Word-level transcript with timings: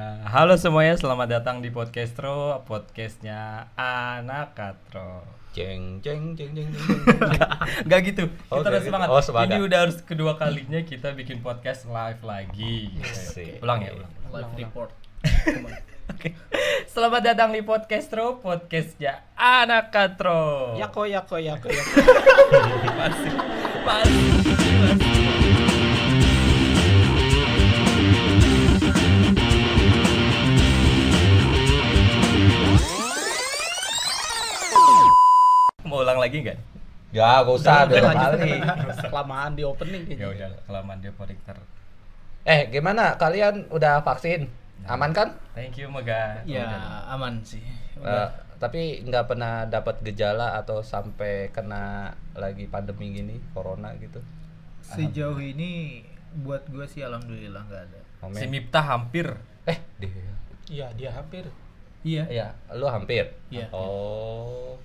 Nah, 0.00 0.24
Halo 0.24 0.56
semuanya, 0.56 0.96
selamat 0.96 1.28
datang 1.28 1.60
di 1.60 1.68
Podcastro, 1.68 2.64
podcastnya 2.64 3.68
Anak 3.76 4.56
Katro. 4.56 5.28
Jeng 5.52 6.00
jeng 6.00 6.32
jeng 6.32 6.56
jeng 6.56 6.72
jeng. 6.72 6.88
Gak 7.90 8.00
gitu, 8.08 8.32
Oh, 8.48 8.64
kita 8.64 8.64
udah 8.64 8.70
kayak 8.70 8.80
gitu. 8.80 8.88
semangat. 8.88 9.08
Oh, 9.12 9.20
semangat. 9.20 9.52
Ini 9.52 9.56
udah 9.60 9.78
harus 9.84 10.00
kedua 10.00 10.40
kalinya 10.40 10.80
kita 10.80 11.12
bikin 11.12 11.44
podcast 11.44 11.84
live 11.84 12.24
lagi. 12.24 12.96
Asik. 12.96 13.60
Ulang 13.60 13.84
ya, 13.84 13.92
ulang. 13.92 14.10
live 14.32 14.52
report 14.56 14.90
Oke. 16.16 16.32
Selamat 16.88 17.20
datang 17.20 17.52
di 17.52 17.60
Podcastro, 17.60 18.40
podcastnya 18.40 19.20
Anak 19.36 19.92
Katro. 19.92 20.80
Yako 20.80 21.04
yako 21.04 21.36
yako 21.36 21.68
yako. 21.68 21.92
Masih, 22.96 23.32
masih, 23.84 24.24
masih. 24.80 25.19
Ulang 36.10 36.26
lagi 36.26 36.42
nggak? 36.42 36.58
Ya, 37.14 37.42
gak 37.46 37.54
usah 37.54 37.86
Udah, 37.86 38.02
lanjut. 38.02 38.30
kali. 38.34 38.50
kelamaan 39.14 39.52
di 39.54 39.62
opening 39.62 40.02
Ya 40.10 40.26
kayaknya 40.26 40.26
udah, 40.34 40.50
kelamaan 40.66 40.98
dia 40.98 41.12
podikter. 41.14 41.56
Eh, 42.42 42.66
gimana? 42.66 43.14
Kalian 43.14 43.70
udah 43.70 44.02
vaksin? 44.02 44.50
Aman 44.90 45.14
kan? 45.14 45.38
Thank 45.54 45.78
you 45.78 45.86
Mega. 45.86 46.42
ya 46.42 46.66
Udah. 46.66 47.14
aman 47.14 47.38
sih 47.46 47.62
Eh, 48.00 48.28
tapi 48.58 49.06
nggak 49.06 49.28
pernah 49.30 49.68
dapat 49.70 50.02
gejala 50.02 50.58
atau 50.58 50.82
sampai 50.82 51.52
kena 51.54 52.10
lagi 52.34 52.66
pandemi 52.66 53.14
gini, 53.14 53.36
corona 53.54 53.94
gitu. 54.02 54.18
Sejauh 54.82 55.38
ini 55.38 56.02
buat 56.42 56.66
gue 56.66 56.82
sih 56.90 57.06
alhamdulillah 57.06 57.62
nggak 57.70 57.82
ada. 57.86 58.00
Momen. 58.26 58.40
Si 58.40 58.46
Miftah 58.50 58.82
hampir. 58.82 59.30
Eh, 59.68 59.78
dia. 60.02 60.34
iya 60.66 60.86
dia 60.96 61.14
hampir 61.14 61.46
Iya. 62.00 62.24
Ya, 62.32 62.46
lu 62.72 62.88
hampir. 62.88 63.28
Iya. 63.52 63.68
Oh. 63.76 64.80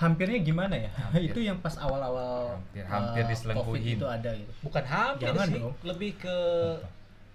Hampirnya 0.00 0.40
gimana 0.40 0.74
ya? 0.74 0.90
Hampir. 1.04 1.28
itu 1.28 1.40
yang 1.42 1.58
pas 1.58 1.76
awal-awal 1.76 2.56
Hampir- 2.56 2.86
hampir 2.86 3.22
eh, 3.22 3.28
diselingkuhin. 3.28 3.68
COVID 3.76 3.94
itu 3.94 4.06
ada 4.08 4.30
gitu. 4.32 4.52
bukan 4.62 4.84
hampir 4.86 5.26
Jangan 5.26 5.46
sih 5.46 5.60
dong. 5.60 5.74
lebih 5.82 6.12
ke 6.16 6.36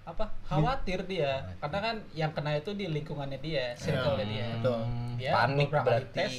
apa 0.03 0.25
khawatir 0.43 1.01
dia 1.03 1.31
karena 1.57 1.79
kan 1.79 1.95
yang 2.13 2.29
kena 2.29 2.53
itu 2.55 2.73
di 2.73 2.85
lingkungannya 2.87 3.37
dia 3.39 3.73
circle 3.75 4.17
dia 4.19 4.49
betul. 4.55 4.81
Dia 5.15 5.31
Panik 5.31 5.67
berarti. 5.67 6.13
tes 6.13 6.33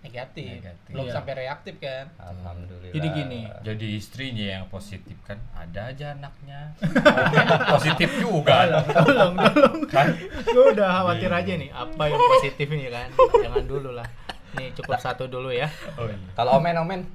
negatif, 0.00 0.48
Negatif. 0.58 0.88
belum 0.88 1.04
Iya. 1.04 1.12
sampai 1.12 1.32
reaktif 1.38 1.74
kan 1.76 2.04
Alhamdulillah. 2.18 2.88
Jadi 2.90 3.08
gini, 3.12 3.40
Jadi 3.60 3.86
istrinya 3.94 4.46
yang 4.50 4.64
positif 4.66 5.12
kan 5.22 5.36
ada 5.52 5.92
aja 5.92 6.16
anaknya. 6.16 6.72
positif 7.74 8.08
juga. 8.16 8.80
tolong 8.96 9.36
tolong 9.36 9.76
Kan? 9.86 10.08
gue 10.42 10.64
udah 10.72 10.88
khawatir 10.98 11.28
aja 11.30 11.52
nih 11.54 11.68
apa 11.70 12.02
yang 12.06 12.16
positif 12.16 12.64
ini 12.66 12.88
kan. 12.88 13.08
Jangan 13.12 13.64
dulu 13.66 13.92
lah. 13.92 14.08
Nih 14.56 14.74
cukup 14.74 14.98
satu 14.98 15.26
dulu 15.26 15.50
ya. 15.50 15.70
Oh, 15.94 16.06
iya. 16.06 16.18
Kalau 16.34 16.58
omen-omen 16.58 17.06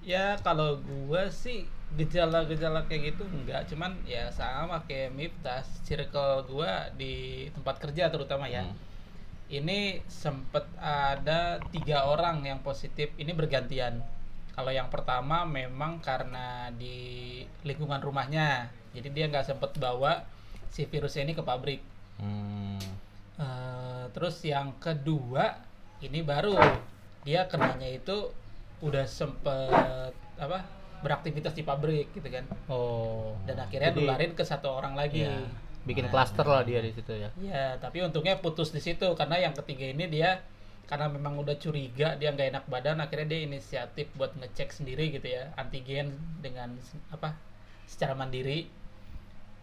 ya 0.00 0.32
kalau 0.40 0.80
gua 0.80 1.28
sih 1.28 1.68
gejala-gejala 1.92 2.88
kayak 2.88 3.12
gitu 3.12 3.28
enggak 3.28 3.68
cuman 3.68 3.92
ya 4.08 4.32
sama 4.32 4.80
kayak 4.88 5.12
Miftah 5.12 5.60
circle 5.84 6.46
gua 6.48 6.88
di 6.96 7.44
tempat 7.52 7.76
kerja 7.76 8.08
terutama 8.08 8.48
ya 8.48 8.64
Hmm. 8.64 8.72
ini 9.50 10.00
sempet 10.08 10.64
ada 10.80 11.60
tiga 11.68 12.08
orang 12.08 12.46
yang 12.46 12.64
positif 12.64 13.12
ini 13.20 13.36
bergantian 13.36 14.00
kalau 14.56 14.72
yang 14.72 14.88
pertama 14.88 15.44
memang 15.44 16.00
karena 16.00 16.72
di 16.72 16.96
lingkungan 17.60 18.00
rumahnya 18.00 18.70
jadi 18.96 19.08
dia 19.12 19.24
nggak 19.28 19.52
sempet 19.52 19.76
bawa 19.76 20.24
si 20.72 20.88
virus 20.88 21.20
ini 21.20 21.36
ke 21.36 21.44
pabrik 21.44 21.84
Hmm. 22.16 22.80
Eh, 23.36 24.04
terus 24.12 24.40
yang 24.44 24.72
kedua 24.80 25.60
ini 26.00 26.20
baru. 26.24 26.56
Dia 27.24 27.46
kenanya 27.46 27.88
itu 27.88 28.32
udah 28.80 29.04
sempet 29.04 30.12
apa 30.40 30.64
beraktivitas 31.00 31.56
di 31.56 31.64
pabrik 31.64 32.12
gitu 32.12 32.28
kan. 32.28 32.44
Oh. 32.68 33.36
dan 33.48 33.56
akhirnya 33.60 33.92
Jadi, 33.92 34.04
nularin 34.04 34.32
ke 34.36 34.44
satu 34.44 34.68
orang 34.68 34.96
lagi. 34.96 35.24
Iya, 35.24 35.48
bikin 35.84 36.08
Nah, 36.08 36.12
klaster 36.12 36.44
lah 36.44 36.62
dia 36.64 36.80
di 36.84 36.92
situ 36.92 37.12
ya. 37.16 37.28
Iya, 37.40 37.80
tapi 37.80 38.04
untungnya 38.04 38.36
putus 38.40 38.72
di 38.72 38.80
situ. 38.80 39.08
Karena 39.16 39.40
yang 39.40 39.56
ketiga 39.56 39.88
ini 39.88 40.08
dia 40.08 40.40
karena 40.90 41.06
memang 41.06 41.38
udah 41.38 41.54
curiga 41.54 42.18
dia 42.18 42.34
nggak 42.34 42.48
enak 42.50 42.64
badan 42.66 42.98
akhirnya 42.98 43.30
dia 43.30 43.40
inisiatif 43.46 44.10
buat 44.18 44.34
ngecek 44.36 44.74
sendiri 44.76 45.12
gitu 45.16 45.28
ya. 45.28 45.52
Antigen 45.56 46.16
dengan 46.44 46.76
apa 47.12 47.36
secara 47.88 48.12
mandiri. 48.12 48.68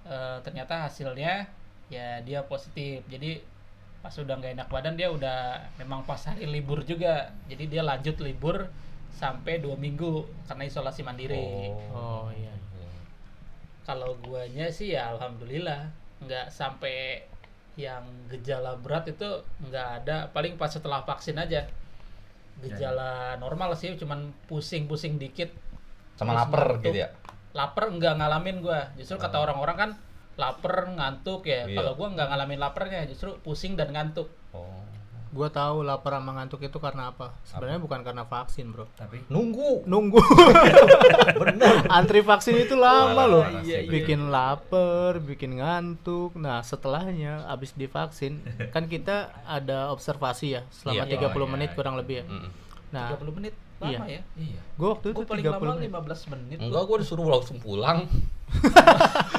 Eh, 0.07 0.37
ternyata 0.41 0.89
hasilnya 0.89 1.49
ya 1.93 2.21
dia 2.25 2.41
positif. 2.47 3.05
Jadi 3.11 3.56
pas 4.07 4.15
udah 4.23 4.39
nggak 4.39 4.55
enak 4.55 4.67
badan 4.71 4.95
dia 4.95 5.11
udah 5.11 5.67
memang 5.75 6.07
pas 6.07 6.23
hari 6.23 6.47
libur 6.47 6.79
juga. 6.87 7.35
Jadi 7.51 7.67
dia 7.67 7.83
lanjut 7.83 8.15
libur 8.23 8.71
sampai 9.11 9.59
dua 9.59 9.75
minggu 9.75 10.23
karena 10.47 10.63
isolasi 10.63 11.03
mandiri. 11.03 11.43
Oh. 11.91 12.31
Iya. 12.31 12.55
kalau 13.83 14.19
guanya 14.19 14.67
sih 14.67 14.95
ya 14.95 15.15
alhamdulillah 15.15 15.87
nggak 16.19 16.51
sampai 16.51 17.23
yang 17.79 18.03
gejala 18.31 18.79
berat 18.79 19.11
itu 19.11 19.43
nggak 19.67 19.87
ada. 20.03 20.31
Paling 20.31 20.55
pas 20.55 20.71
setelah 20.71 21.03
vaksin 21.03 21.35
aja. 21.35 21.67
Gejala 22.63 23.35
normal 23.43 23.75
sih 23.75 23.91
cuman 23.99 24.31
pusing-pusing 24.47 25.19
dikit. 25.19 25.51
Sama 26.15 26.31
lapar 26.31 26.79
gitu 26.79 26.95
ya. 26.95 27.11
lapar 27.51 27.91
nggak 27.91 28.23
ngalamin 28.23 28.63
gua. 28.63 28.87
Justru 28.95 29.19
kata 29.19 29.35
orang-orang 29.35 29.75
kan 29.75 29.89
lapar 30.37 30.73
ngantuk 30.89 31.43
ya 31.43 31.65
Iya. 31.65 31.75
kalau 31.75 31.91
gua 31.93 32.07
nggak 32.09 32.27
ngalamin 32.27 32.59
laparnya 32.59 33.03
justru 33.05 33.35
pusing 33.39 33.73
dan 33.73 33.89
ngantuk 33.89 34.29
Oh. 34.49 34.85
Gue 35.27 35.51
tahu 35.51 35.83
lapar 35.83 36.17
sama 36.17 36.31
ngantuk 36.33 36.63
itu 36.63 36.79
karena 36.79 37.11
apa? 37.11 37.35
Sebenarnya 37.43 37.77
bukan 37.77 37.99
karena 37.99 38.23
vaksin, 38.23 38.71
Bro. 38.71 38.87
Tapi 38.95 39.27
Nunggu. 39.27 39.83
Nunggu. 39.83 40.17
Antri 41.91 42.23
vaksin 42.23 42.55
itu 42.57 42.73
lama 42.73 43.27
loh. 43.27 43.43
iya, 43.61 43.83
iya. 43.83 43.91
Bikin 43.91 44.31
lapar, 44.31 45.19
bikin 45.19 45.59
ngantuk. 45.59 46.31
Nah, 46.33 46.63
setelahnya 46.63 47.43
abis 47.45 47.75
divaksin, 47.75 48.39
kan 48.73 48.87
kita 48.87 49.29
ada 49.43 49.91
observasi 49.91 50.47
ya 50.53 50.61
selama 50.71 51.05
Iya. 51.05 51.19
30 51.19 51.27
Oh, 51.37 51.45
menit 51.45 51.69
iya. 51.69 51.75
kurang 51.75 51.95
lebih 51.95 52.15
ya. 52.15 52.25
Mm-mm. 52.25 52.49
Nah, 52.87 53.07
30 53.13 53.35
menit 53.35 53.53
lama 53.77 54.09
ya 54.09 54.25
iya. 54.33 54.57
gue 54.73 54.87
waktu 54.89 55.13
itu 55.13 55.21
gua 55.21 55.29
paling 55.29 55.43
30 55.43 55.53
lama 55.53 55.73
menit. 55.77 55.91
15 55.93 56.33
menit 56.33 56.57
Enggak, 56.57 56.83
gua 56.83 56.97
disuruh 56.97 57.27
langsung 57.29 57.61
pulang. 57.61 58.09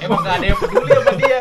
emang 0.00 0.20
nggak 0.20 0.34
ada 0.34 0.46
yang 0.46 0.58
peduli 0.58 0.90
sama 0.90 1.12
dia 1.14 1.38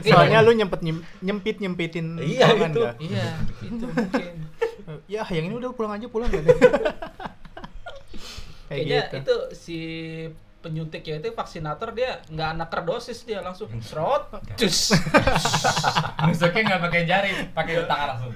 Soalnya 0.06 0.38
lu 0.40 0.52
nyempet 0.52 0.80
nyem- 0.80 1.04
nyempit 1.18 1.56
nyempitin 1.56 2.06
Iya, 2.16 2.46
itu. 2.52 2.78
nggak? 2.78 2.94
iya 3.00 3.28
itu 3.60 3.84
mungkin 3.86 4.34
Ya, 5.06 5.22
yang 5.26 5.46
ini 5.46 5.54
udah 5.56 5.70
pulang 5.72 5.92
aja 5.92 6.06
pulang 6.06 6.26
gak 6.26 6.42
deh. 6.42 6.54
Kayak 8.66 8.82
kayaknya 8.82 8.98
gitu. 9.00 9.16
itu 9.16 9.34
si 9.52 9.78
penyuntik 10.58 10.98
ya 11.00 11.14
itu 11.16 11.30
vaksinator 11.30 11.90
dia 11.90 12.18
nggak 12.26 12.50
naker 12.56 12.82
dosis 12.84 13.22
dia 13.22 13.38
langsung 13.38 13.70
serot 13.80 14.26
cus 14.56 14.98
Nusuknya 16.20 16.62
nggak 16.66 16.82
pakai 16.82 17.02
jari, 17.04 17.30
pakai 17.50 17.86
tangan 17.86 18.06
langsung. 18.12 18.32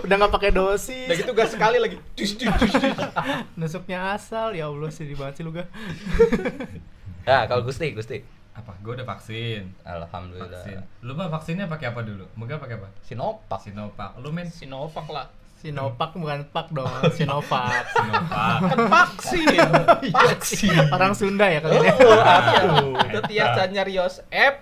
Udah 0.00 0.14
nggak 0.16 0.32
pakai 0.32 0.50
dosis. 0.50 1.02
udah 1.04 1.16
gitu 1.16 1.32
gas 1.32 1.50
sekali 1.50 1.78
lagi 1.78 1.98
cus 2.12 2.30
cus 2.36 2.46
cus 2.46 2.72
cus. 2.72 2.94
Nusuknya 3.54 4.14
asal, 4.14 4.50
ya 4.52 4.66
Allah 4.66 4.86
sedih 4.88 5.14
banget 5.16 5.34
sih 5.34 5.42
lu 5.42 5.50
gak. 5.52 5.66
Ya, 7.24 7.48
kalau 7.48 7.64
Gusti, 7.64 7.90
Gusti. 7.90 8.20
apa? 8.54 8.70
Gue 8.80 8.94
udah 8.94 9.02
vaksin. 9.04 9.72
Alhamdulillah. 9.82 10.46
Vaksin. 10.62 10.78
Lu 11.02 11.12
mah 11.12 11.26
vaksinnya 11.26 11.66
pakai 11.66 11.90
apa 11.90 12.00
dulu? 12.00 12.22
Moga 12.34 12.54
pakai 12.56 12.78
apa? 12.78 12.86
Sinopak. 13.02 13.58
Sinovac. 13.58 14.14
Lu 14.20 14.30
men 14.30 14.46
Sinovac 14.46 15.08
lah 15.08 15.26
Sinopak 15.56 16.12
bukan 16.12 16.44
pak 16.52 16.68
dong, 16.70 16.86
Sinovac. 17.10 17.88
Sinovac. 17.90 18.58
kan 18.62 18.78
vaksin 18.86 19.46
vaksin 20.28 20.76
Orang 20.92 21.16
Sunda 21.16 21.48
ya 21.48 21.58
kalian 21.58 21.82
ya. 21.82 21.94
Oh, 21.96 22.20
aduh. 22.20 22.94
itu 23.00 23.20
tiasa 23.32 23.72
nyarios 23.72 24.20
app 24.28 24.60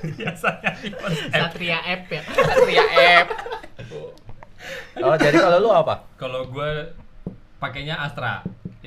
Biasanya 0.00 0.70
Satria 1.30 1.78
App 1.84 2.02
ya. 2.08 2.22
satria 2.26 2.84
app 2.96 3.28
Oh, 4.96 5.14
jadi 5.16 5.36
kalau 5.36 5.58
lu 5.60 5.70
apa? 5.70 6.04
Kalau 6.16 6.48
gue 6.48 6.92
pakainya 7.56 7.96
Astra. 7.96 8.40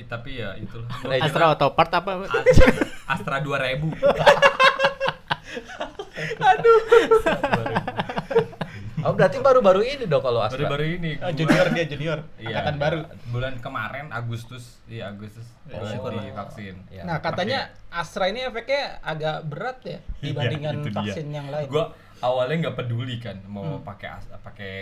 Eh, 0.04 0.06
tapi 0.06 0.36
ya 0.36 0.52
itulah. 0.54 0.84
Astra 1.24 1.44
Autopart 1.48 1.90
apa? 1.94 2.28
Astra 3.06 3.40
2000. 3.40 3.88
Oh, 9.04 9.12
berarti 9.12 9.36
baru-baru 9.36 9.84
ini 9.84 10.08
dong 10.08 10.24
kalau 10.24 10.40
Astra. 10.40 10.56
Baru-baru 10.58 10.96
ini. 10.96 11.20
Ah, 11.20 11.28
gua- 11.28 11.36
junior 11.36 11.66
dia 11.70 11.84
junior 11.84 12.18
Iya, 12.34 12.56
angkatan 12.56 12.76
baru 12.80 12.98
Bulan 13.28 13.54
kemarin 13.60 14.08
Agustus, 14.08 14.80
iya 14.86 15.12
Agustus 15.12 15.44
Oh. 15.66 15.84
gua 16.00 16.16
divaksin. 16.16 16.80
Ya. 16.88 17.04
nah 17.04 17.20
katanya 17.20 17.68
Astra 17.90 18.32
ini 18.32 18.40
efeknya 18.40 18.96
agak 19.00 19.44
berat 19.44 19.78
ya 19.82 19.98
dibandingkan 20.18 20.72
Iya, 20.72 20.80
itu 20.80 20.88
dia. 20.88 20.96
vaksin 20.98 21.26
yang 21.30 21.52
lain 21.52 21.68
Gua 21.68 21.92
awalnya 22.18 22.56
nggak 22.64 22.76
peduli 22.78 23.16
kan 23.18 23.44
mau 23.44 23.76
Hmm. 23.76 23.84
pakai 23.84 24.08
pakai 24.40 24.74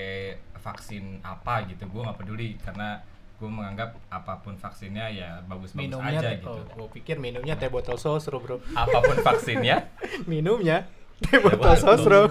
vaksin 0.55 1.19
apa 1.21 1.67
gitu. 1.67 1.83
Gua 1.89 2.07
nggak 2.07 2.19
peduli 2.19 2.55
karena 2.61 3.03
gue 3.43 3.51
menganggap 3.51 3.99
apa 4.07 4.39
pun 4.39 4.55
vaksinnya 4.55 5.11
ya 5.11 5.43
bagus-bagus 5.43 5.75
minumnya 5.83 6.23
aja 6.23 6.31
gitu. 6.33 6.47
oh, 6.47 6.63
gua 6.63 6.89
pikir 6.89 7.19
minumnya 7.19 7.59
teh 7.59 7.67
botol 7.67 7.99
sosro 7.99 8.39
bro 8.39 8.63
apa 8.73 9.03
pun 9.03 9.19
vaksinnya? 9.19 9.91
Minumnya 10.31 10.87
teh 11.21 11.43
botol 11.43 11.75
sosro 11.75 12.31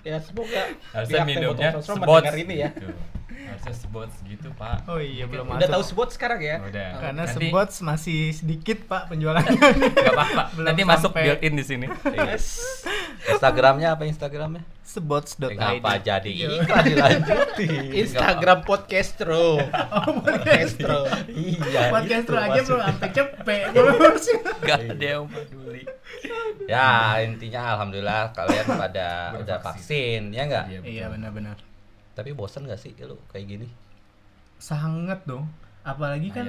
Ya 0.00 0.16
semoga 0.16 0.64
harusnya 0.90 1.28
minumnya 1.28 1.76
Botol 1.76 1.84
Sosro 1.84 2.00
sebot 2.00 2.24
ini 2.32 2.54
ya. 2.56 2.72
gitu. 2.72 2.88
harusnya 3.28 3.74
sebot 3.76 4.08
segitu 4.14 4.48
pak. 4.54 4.80
Oh 4.86 4.96
iya 4.96 5.28
belum 5.28 5.44
Udah 5.44 5.60
masuk. 5.60 5.72
tahu 5.74 5.82
sebut 5.84 6.08
sekarang 6.08 6.40
ya. 6.40 6.56
udah. 6.56 6.88
Karena 6.96 7.22
Nanti- 7.26 7.36
sebots 7.36 7.76
masih 7.82 8.20
sedikit 8.32 8.88
pak 8.88 9.12
penjualannya. 9.12 9.60
Nggak 9.60 10.14
apa-apa 10.16 10.42
Belum 10.56 10.66
nanti 10.72 10.82
masuk 10.88 11.12
sampai. 11.12 11.24
built 11.28 11.40
in 11.44 11.52
di 11.52 11.64
sini. 11.66 11.86
Iya. 11.90 12.36
Instagramnya 13.30 13.88
apa 13.90 14.02
Instagramnya? 14.04 14.62
sebots.id 14.82 15.54
Kenapa 15.54 15.96
jadi 15.96 16.26
Iya. 16.26 16.48
iklan 16.58 16.82
dilanjutin? 16.84 17.70
Instagram 18.02 18.58
Podcastro. 18.62 19.62
Podcastro. 20.18 21.06
Iya. 21.28 21.82
podcast 21.88 22.24
itu 22.24 22.34
aja 22.34 22.60
belum 22.60 22.80
sampai 22.82 23.08
cepet 23.10 23.60
nggak 24.60 24.80
ada 24.90 25.06
yang 25.06 25.24
peduli 25.26 25.82
Ya 26.66 26.90
intinya 27.20 27.74
alhamdulillah 27.74 28.30
kalian 28.30 28.66
pada 28.68 29.08
Udah 29.32 29.40
udah 29.40 29.58
vaksin, 29.60 30.30
ya 30.30 30.42
enggak? 30.44 30.64
betul. 30.68 30.84
iya 30.84 31.06
benar-benar 31.06 31.56
Tapi 32.12 32.30
bosan 32.30 32.66
gak 32.66 32.76
sih 32.76 32.92
lu 33.00 33.14
kayak 33.28 33.46
gini? 33.48 33.66
sangat 34.56 35.24
dong 35.24 35.48
apalagi 35.80 36.28
kan 36.28 36.44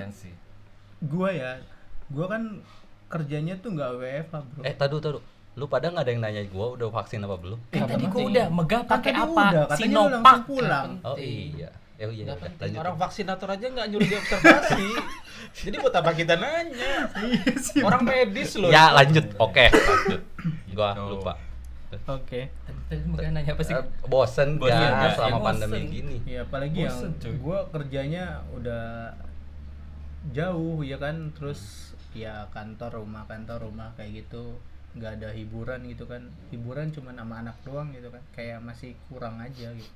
gua 1.00 1.32
ya 1.32 1.62
gua 2.08 2.28
kan 2.28 2.60
kerjanya 3.08 3.56
tuh 3.56 3.72
nggak 3.72 3.92
WFH 3.96 4.36
bro 4.46 4.62
Eh 4.62 4.74
tadu 4.74 4.98
tadu, 4.98 5.20
lu 5.52 5.68
pada 5.68 5.88
nggak 5.88 6.02
ada 6.02 6.12
yang 6.12 6.22
nanya 6.22 6.42
gua 6.48 6.74
udah 6.74 6.88
vaksin 6.90 7.20
apa 7.20 7.36
belum? 7.36 7.60
kan 7.68 7.84
tadi 7.84 8.00
penting. 8.00 8.10
gua 8.10 8.24
udah 8.26 8.46
megah 8.50 8.82
pakai 8.84 9.12
apa 9.12 9.46
udah, 9.52 9.66
sinopak 9.76 10.38
pulang 10.46 10.90
Oh 11.04 11.16
iya. 11.16 11.70
Eh 11.96 12.06
oh 12.06 12.10
iya. 12.10 12.34
Lanjut. 12.34 12.80
Orang 12.80 12.96
vaksinator 12.98 13.46
aja 13.48 13.66
nggak 13.68 13.88
nyuruh 13.88 14.08
diobservasi. 14.08 14.86
Jadi 15.68 15.76
buat 15.78 15.94
apa 15.94 16.12
kita 16.12 16.34
nanya? 16.34 17.12
iya 17.14 17.84
Orang 17.84 18.02
medis 18.02 18.58
loh. 18.58 18.72
Ya 18.72 18.90
lanjut. 18.90 19.28
Oke, 19.38 19.70
lanjut. 19.70 20.22
Gua 20.72 20.90
Gitu. 20.92 21.12
lupa. 21.14 21.34
oke 22.08 22.48
Tadi- 22.88 23.04
tadi 23.12 23.30
nanya 23.30 23.52
apa 23.52 23.62
sih 23.62 23.76
Eh, 23.76 23.84
bosen 24.08 24.56
Bosen 24.56 24.72
gak 24.72 24.90
nggak? 24.90 25.12
selama 25.14 25.28
Ya, 25.28 25.36
bosen. 25.36 25.46
pandemi 25.46 25.80
gini? 25.92 26.16
Iya 26.24 26.40
apalagi 26.42 26.80
Bosen, 26.82 27.12
yang 27.20 27.36
gua 27.38 27.60
kerjanya 27.68 28.26
udah 28.50 28.86
jauh 30.32 30.80
ya 30.82 30.96
kan 30.96 31.34
terus 31.34 31.92
ya 32.14 32.48
kantor 32.50 33.04
rumah 33.04 33.26
kantor 33.26 33.68
rumah 33.68 33.92
kayak 33.94 34.24
gitu 34.24 34.56
nggak 34.92 35.12
ada 35.20 35.30
hiburan 35.32 35.80
gitu 35.88 36.04
kan. 36.06 36.22
Hiburan 36.50 36.92
cuma 36.92 37.12
sama 37.12 37.40
anak 37.40 37.56
doang 37.64 37.92
gitu 37.92 38.10
kan. 38.10 38.22
Kayak 38.32 38.60
masih 38.62 38.96
kurang 39.08 39.40
aja 39.40 39.72
gitu. 39.72 39.92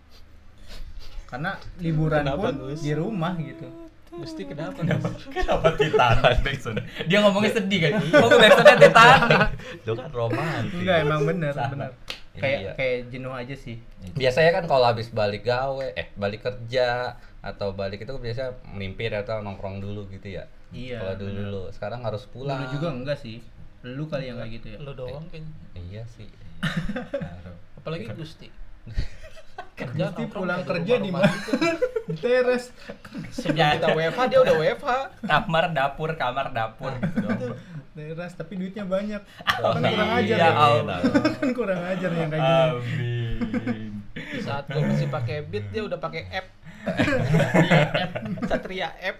Karena 1.26 1.58
liburan 1.82 2.22
Kenapa, 2.24 2.42
pun 2.48 2.54
Gus? 2.70 2.80
di 2.82 2.92
rumah 2.94 3.34
gitu. 3.36 3.68
Mesti 4.16 4.42
kenapa? 4.48 4.80
kenapa? 4.80 5.10
Kenapa 5.28 5.68
Titanic 5.76 6.56
dia 7.10 7.20
ngomongnya 7.20 7.52
sedih 7.52 7.80
kan? 7.84 7.92
Gue 8.00 8.38
backsoundnya 8.40 8.78
Titanic 8.80 9.50
Lu 9.84 9.92
kan 9.98 10.10
romantis. 10.14 10.72
enggak 10.78 10.98
emang 11.04 11.22
bener 11.28 11.52
bener. 11.52 11.92
Kayak 12.36 12.60
Iya. 12.60 12.72
kayak 12.76 12.98
jenuh 13.12 13.34
aja 13.34 13.56
sih. 13.56 13.76
Biasanya 14.12 14.52
kan 14.54 14.66
kalau 14.68 14.86
habis 14.88 15.08
balik 15.08 15.44
gawe, 15.44 15.88
eh 15.96 16.12
balik 16.16 16.44
kerja 16.44 17.16
atau 17.40 17.72
balik 17.72 18.04
itu 18.04 18.12
biasanya 18.16 18.56
melimpir 18.72 19.12
atau 19.12 19.40
nongkrong 19.40 19.80
dulu 19.80 20.08
gitu 20.12 20.36
ya. 20.36 20.44
iya 20.72 21.00
Kalau 21.00 21.16
dulu 21.16 21.32
dulu, 21.32 21.62
sekarang 21.72 22.04
harus 22.04 22.28
pulang. 22.28 22.60
Dulu 22.60 22.72
juga 22.76 22.88
enggak 22.92 23.18
sih 23.20 23.40
lu 23.86 24.10
kali 24.10 24.34
yang 24.34 24.42
kayak 24.42 24.52
gitu 24.58 24.68
ya 24.74 24.78
Lo 24.82 24.98
doang 24.98 25.26
kayaknya. 25.30 25.54
Iya 25.78 26.04
sih. 26.10 26.26
Apalagi 27.78 28.10
Gusti. 28.18 28.50
Gusti 29.76 30.00
nongkrong 30.00 30.32
pulang 30.32 30.64
kayak 30.64 30.70
kerja 30.72 30.94
di 31.04 31.10
mana 31.12 31.28
gitu. 31.28 31.52
di 32.12 32.16
teres 32.22 32.72
Sebelum 33.32 33.76
kita 33.76 33.88
WFH 33.92 34.20
dia 34.32 34.40
udah 34.40 34.56
WFH. 34.56 34.90
kamar 35.26 35.66
dapur 35.76 36.10
kamar 36.16 36.48
dapur 36.56 36.92
gitu 36.96 37.18
dong 37.24 37.40
teras 37.96 38.36
tapi 38.36 38.60
duitnya 38.60 38.84
banyak 38.88 39.24
kan 39.24 39.80
kurang 39.80 40.12
ajar 40.20 40.38
ya 40.38 40.50
ya 40.52 40.84
kan 41.40 41.50
kurang 41.56 41.82
ajar 41.82 42.12
yang 42.12 42.30
kayak 42.32 42.48
Amin 42.76 43.92
Di 44.16 44.40
saat 44.44 44.68
gue 44.68 44.80
masih 44.80 45.08
pakai 45.12 45.44
Beat 45.44 45.76
dia 45.76 45.84
udah 45.84 46.00
pakai 46.00 46.24
app. 46.32 46.48
Satria 46.88 47.84
app. 48.00 48.12
Satria 48.48 48.90
app. 48.96 49.18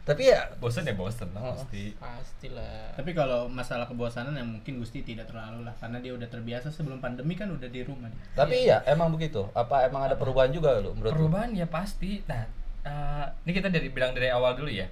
Tapi 0.00 0.22
ya 0.26 0.42
bosen 0.58 0.82
ya 0.82 0.94
bosen 0.94 1.28
lah 1.30 1.42
Oh. 1.42 1.54
pasti 1.54 1.92
Pastilah. 1.94 2.96
tapi 2.96 3.12
kalau 3.12 3.46
masalah 3.46 3.84
kebosanan 3.84 4.32
ya 4.32 4.42
mungkin 4.42 4.80
Gusti 4.80 5.00
tidak 5.00 5.28
terlalu 5.28 5.62
lah 5.62 5.74
karena 5.76 6.00
dia 6.00 6.12
udah 6.16 6.26
terbiasa 6.26 6.66
sebelum 6.68 6.98
pandemi 6.98 7.36
kan 7.36 7.46
udah 7.46 7.68
di 7.68 7.84
rumah 7.84 8.08
dia. 8.08 8.22
tapi 8.34 8.66
iya 8.66 8.80
emang 8.84 9.12
begitu. 9.12 9.44
Apa 9.52 9.86
emang 9.86 10.08
ada 10.08 10.16
perubahan 10.16 10.50
juga 10.50 10.80
lu 10.80 10.90
menurut 10.92 11.12
lu? 11.12 11.14
perubahan 11.14 11.50
ya 11.52 11.68
pasti 11.68 12.24
nah 12.26 12.42
eh, 12.82 13.24
ini 13.44 13.52
kita 13.52 13.68
dari 13.68 13.88
bilang 13.88 14.10
dari 14.10 14.28
awal 14.28 14.56
dulu 14.56 14.72
ya 14.72 14.88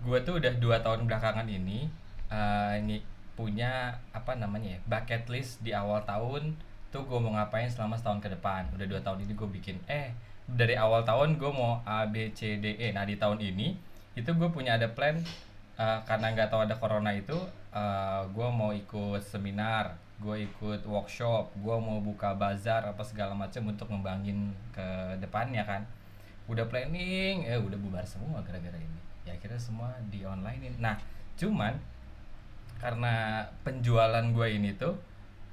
gue 0.00 0.18
tuh 0.22 0.38
udah 0.38 0.52
dua 0.56 0.76
tahun 0.80 1.04
belakangan 1.04 1.44
ini 1.44 1.88
eh, 2.28 2.72
ini 2.80 3.00
punya 3.34 3.90
apa 4.12 4.36
namanya 4.36 4.76
ya 4.76 4.80
bucket 4.84 5.24
list 5.28 5.64
di 5.64 5.72
awal 5.72 6.04
tahun 6.04 6.52
tuh 6.90 7.06
gue 7.08 7.18
mau 7.18 7.32
ngapain 7.32 7.66
selama 7.66 7.96
setahun 7.96 8.20
ke 8.20 8.28
depan 8.28 8.68
udah 8.76 8.84
dua 8.84 9.00
tahun 9.00 9.24
ini 9.24 9.32
gue 9.32 9.48
bikin 9.50 9.76
eh 9.88 10.12
dari 10.46 10.76
awal 10.76 11.00
tahun 11.02 11.40
gue 11.40 11.48
mau 11.48 11.80
A 11.82 12.04
B 12.04 12.28
C 12.30 12.60
D 12.60 12.76
E 12.76 12.92
nah 12.92 13.02
di 13.02 13.16
tahun 13.16 13.40
ini 13.40 13.72
itu 14.20 14.30
gue 14.36 14.48
punya 14.52 14.76
ada 14.76 14.88
plan 14.92 15.16
eh, 15.80 15.98
karena 16.04 16.26
nggak 16.36 16.48
tahu 16.52 16.60
ada 16.68 16.76
corona 16.76 17.10
itu 17.16 17.36
gue 18.34 18.48
mau 18.50 18.74
ikut 18.74 19.22
seminar 19.22 19.94
gue 20.20 20.44
ikut 20.44 20.84
workshop 20.84 21.48
gue 21.56 21.76
mau 21.80 21.96
buka 22.04 22.36
bazar 22.36 22.84
apa 22.84 23.00
segala 23.00 23.32
macam 23.32 23.72
untuk 23.72 23.88
ngembangin 23.88 24.52
ke 24.74 25.16
depannya 25.16 25.64
kan. 25.64 25.82
Udah 26.44 26.68
planning 26.68 27.48
eh 27.48 27.56
udah 27.56 27.78
bubar 27.80 28.04
semua 28.04 28.44
gara-gara 28.44 28.76
ini. 28.76 29.00
Ya 29.24 29.32
akhirnya 29.32 29.56
semua 29.56 29.96
di 30.12 30.20
online 30.28 30.76
nah 30.76 30.98
cuman 31.40 31.72
karena 32.80 33.44
penjualan 33.64 34.24
gue 34.28 34.48
ini 34.50 34.76
tuh 34.76 34.92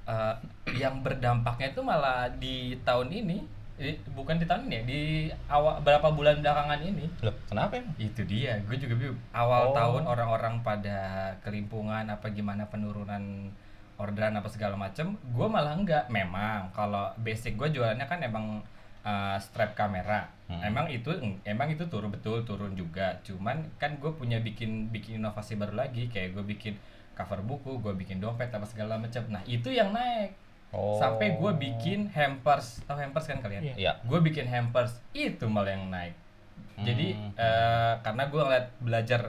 eh, 0.03 0.35
yang 0.75 0.99
berdampaknya 0.99 1.71
itu 1.71 1.81
malah 1.83 2.27
di 2.35 2.75
tahun 2.83 3.07
ini 3.11 3.56
eh, 3.77 3.97
bukan 4.13 4.41
di 4.41 4.45
tahun 4.49 4.67
ini 4.67 4.73
ya? 4.73 4.81
Di 4.83 5.01
awal 5.47 5.81
berapa 5.85 6.09
bulan 6.09 6.41
belakangan 6.41 6.81
ini? 6.81 7.05
Loh, 7.21 7.35
kenapa 7.45 7.77
emang? 7.77 7.93
itu 8.01 8.21
dia. 8.25 8.57
Gue 8.65 8.77
juga 8.77 8.97
bingung. 8.97 9.19
Awal 9.33 9.71
Oh. 9.71 9.73
tahun 9.73 10.03
orang-orang 10.09 10.55
pada 10.65 11.31
kelimpungan 11.45 12.05
apa 12.09 12.27
gimana 12.33 12.65
penurunan 12.67 13.53
orderan 13.97 14.37
apa 14.37 14.45
segala 14.49 14.77
macem 14.77 15.13
gue 15.13 15.47
malah 15.49 15.77
enggak. 15.77 16.09
Memang 16.09 16.73
kalau 16.73 17.09
basic 17.21 17.57
gue 17.57 17.69
jualannya 17.73 18.05
kan 18.05 18.21
emang 18.21 18.61
uh, 19.05 19.37
strap 19.37 19.73
kamera. 19.73 20.29
Hmm. 20.47 20.63
emang 20.63 20.87
itu 20.87 21.11
emang 21.43 21.67
itu 21.67 21.83
turun 21.91 22.07
betul 22.07 22.41
turun 22.47 22.71
juga. 22.71 23.19
Cuman 23.27 23.67
kan 23.75 23.99
gue 23.99 24.11
punya 24.15 24.39
bikin 24.39 24.89
bikin 24.89 25.19
inovasi 25.19 25.59
baru 25.59 25.75
lagi. 25.75 26.07
Kayak 26.07 26.39
gue 26.39 26.45
bikin 26.55 26.75
cover 27.17 27.41
buku 27.41 27.81
gue 27.81 27.93
bikin 27.97 28.21
dompet 28.21 28.53
apa 28.53 28.61
segala 28.69 28.93
macam 29.01 29.25
nah 29.33 29.41
itu 29.49 29.73
yang 29.73 29.89
naik 29.89 30.37
Oh. 30.69 30.99
sampai 30.99 31.33
gue 31.33 31.51
bikin 31.53 32.07
hampers 32.07 32.83
tahu 32.83 32.99
hampers 32.99 33.23
kan 33.25 33.39
kalian 33.39 33.63
Iya. 33.63 33.75
Iya. 33.75 33.91
gue 34.03 34.19
bikin 34.21 34.45
hampers 34.45 34.99
itu 35.11 35.47
malah 35.47 35.71
yang 35.71 35.87
naik 35.87 36.11
jadi 36.77 37.15
Hmm. 37.15 37.31
eh, 37.33 37.93
karena 38.01 38.23
gue 38.27 38.37
ngeliat 38.39 38.67
belajar 38.79 39.21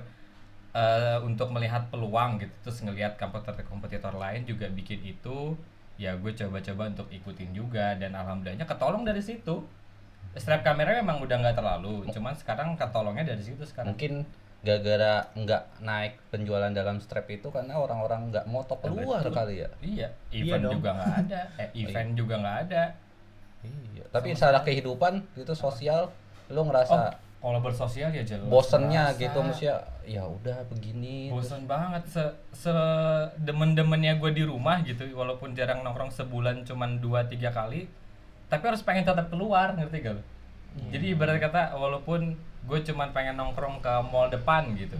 eh, 0.70 1.18
untuk 1.20 1.48
melihat 1.48 1.88
peluang 1.88 2.36
gitu 2.36 2.52
terus 2.60 2.78
ngelihat 2.80 3.16
kompetitor-kompetitor 3.16 4.12
lain 4.12 4.44
juga 4.44 4.68
bikin 4.68 5.00
itu 5.02 5.56
ya 5.96 6.14
gue 6.14 6.30
coba-coba 6.30 6.86
untuk 6.88 7.08
ikutin 7.08 7.50
juga 7.50 7.94
dan 7.94 8.12
alhamdulillahnya 8.12 8.62
ketolong 8.64 9.02
dari 9.02 9.18
situ 9.18 9.64
strap 10.34 10.60
kamera 10.60 10.94
memang 10.94 11.18
udah 11.18 11.34
nggak 11.34 11.56
terlalu 11.56 12.04
cuman 12.08 12.30
sekarang 12.32 12.74
ketolongnya 12.74 13.24
dari 13.26 13.40
situ 13.40 13.64
sekarang 13.64 13.94
Mungkin 13.94 14.22
gara-gara 14.58 15.30
nggak 15.38 15.62
naik 15.86 16.18
penjualan 16.34 16.72
dalam 16.74 16.98
strap 16.98 17.30
itu 17.30 17.46
karena 17.54 17.78
orang-orang 17.78 18.34
nggak 18.34 18.44
moto 18.50 18.74
keluar 18.82 19.22
betul. 19.22 19.32
kali 19.34 19.54
ya. 19.62 19.68
iya 19.80 20.08
Iya 20.34 20.42
event 20.58 20.62
dong. 20.66 20.72
juga 20.80 20.90
nggak 20.98 21.14
ada 21.24 21.40
eh 21.62 21.68
event 21.78 22.10
juga 22.14 22.34
nggak 22.42 22.58
ada 22.68 22.84
Iya. 23.58 24.06
Tapi 24.14 24.38
secara 24.38 24.62
kehidupan 24.62 25.18
gitu 25.34 25.50
sosial 25.50 26.14
lu 26.46 26.62
ngerasa 26.62 26.94
oh 26.94 27.26
kalau 27.38 27.62
bersosial 27.62 28.10
ya 28.10 28.22
jelas 28.26 28.50
bosennya 28.50 29.14
gitu 29.14 29.38
maksudnya 29.38 29.78
ya 30.02 30.26
udah 30.26 30.58
begini 30.74 31.30
bosan 31.30 31.70
banget 31.70 32.02
se 32.10 32.22
se 32.50 32.74
demen 33.38 33.78
demennya 33.78 34.18
gue 34.18 34.34
di 34.34 34.42
rumah 34.42 34.82
gitu 34.82 35.06
walaupun 35.14 35.54
jarang 35.54 35.86
nongkrong 35.86 36.10
sebulan 36.10 36.66
cuman 36.66 36.98
dua 36.98 37.30
tiga 37.30 37.54
kali 37.54 37.86
tapi 38.50 38.62
harus 38.66 38.82
pengen 38.82 39.06
tetap 39.06 39.30
keluar 39.30 39.70
ngerti 39.78 40.02
gak 40.02 40.14
lo? 40.18 40.22
jadi 40.90 41.14
ibarat 41.14 41.38
kata 41.38 41.78
walaupun 41.78 42.34
gue 42.66 42.78
cuman 42.82 43.14
pengen 43.14 43.38
nongkrong 43.38 43.78
ke 43.78 43.92
mall 44.08 44.26
depan 44.32 44.74
gitu. 44.74 44.96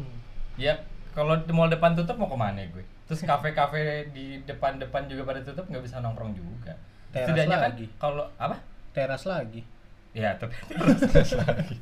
Ya 0.55 0.79
kalau 1.17 1.35
di 1.35 1.50
mall 1.50 1.73
depan 1.73 1.99
tutup 1.99 2.15
mau 2.21 2.31
ke 2.31 2.38
mana 2.38 2.62
gue? 2.62 2.85
Terus 3.09 3.25
kafe-kafe 3.25 4.12
di 4.12 4.45
depan-depan 4.45 5.09
juga 5.09 5.25
pada 5.25 5.41
tutup 5.41 5.65
nggak 5.67 5.83
bisa 5.83 5.99
nongkrong 5.99 6.37
juga. 6.37 6.77
Teras 7.09 7.33
setidaknya 7.33 7.57
kan 7.57 7.73
lagi. 7.73 7.87
kalau 7.97 8.25
apa? 8.37 8.57
Teras 8.93 9.25
lagi. 9.25 9.65
Ya 10.12 10.37
tapi 10.37 10.57
terus 11.12 11.33
lagi. 11.37 11.77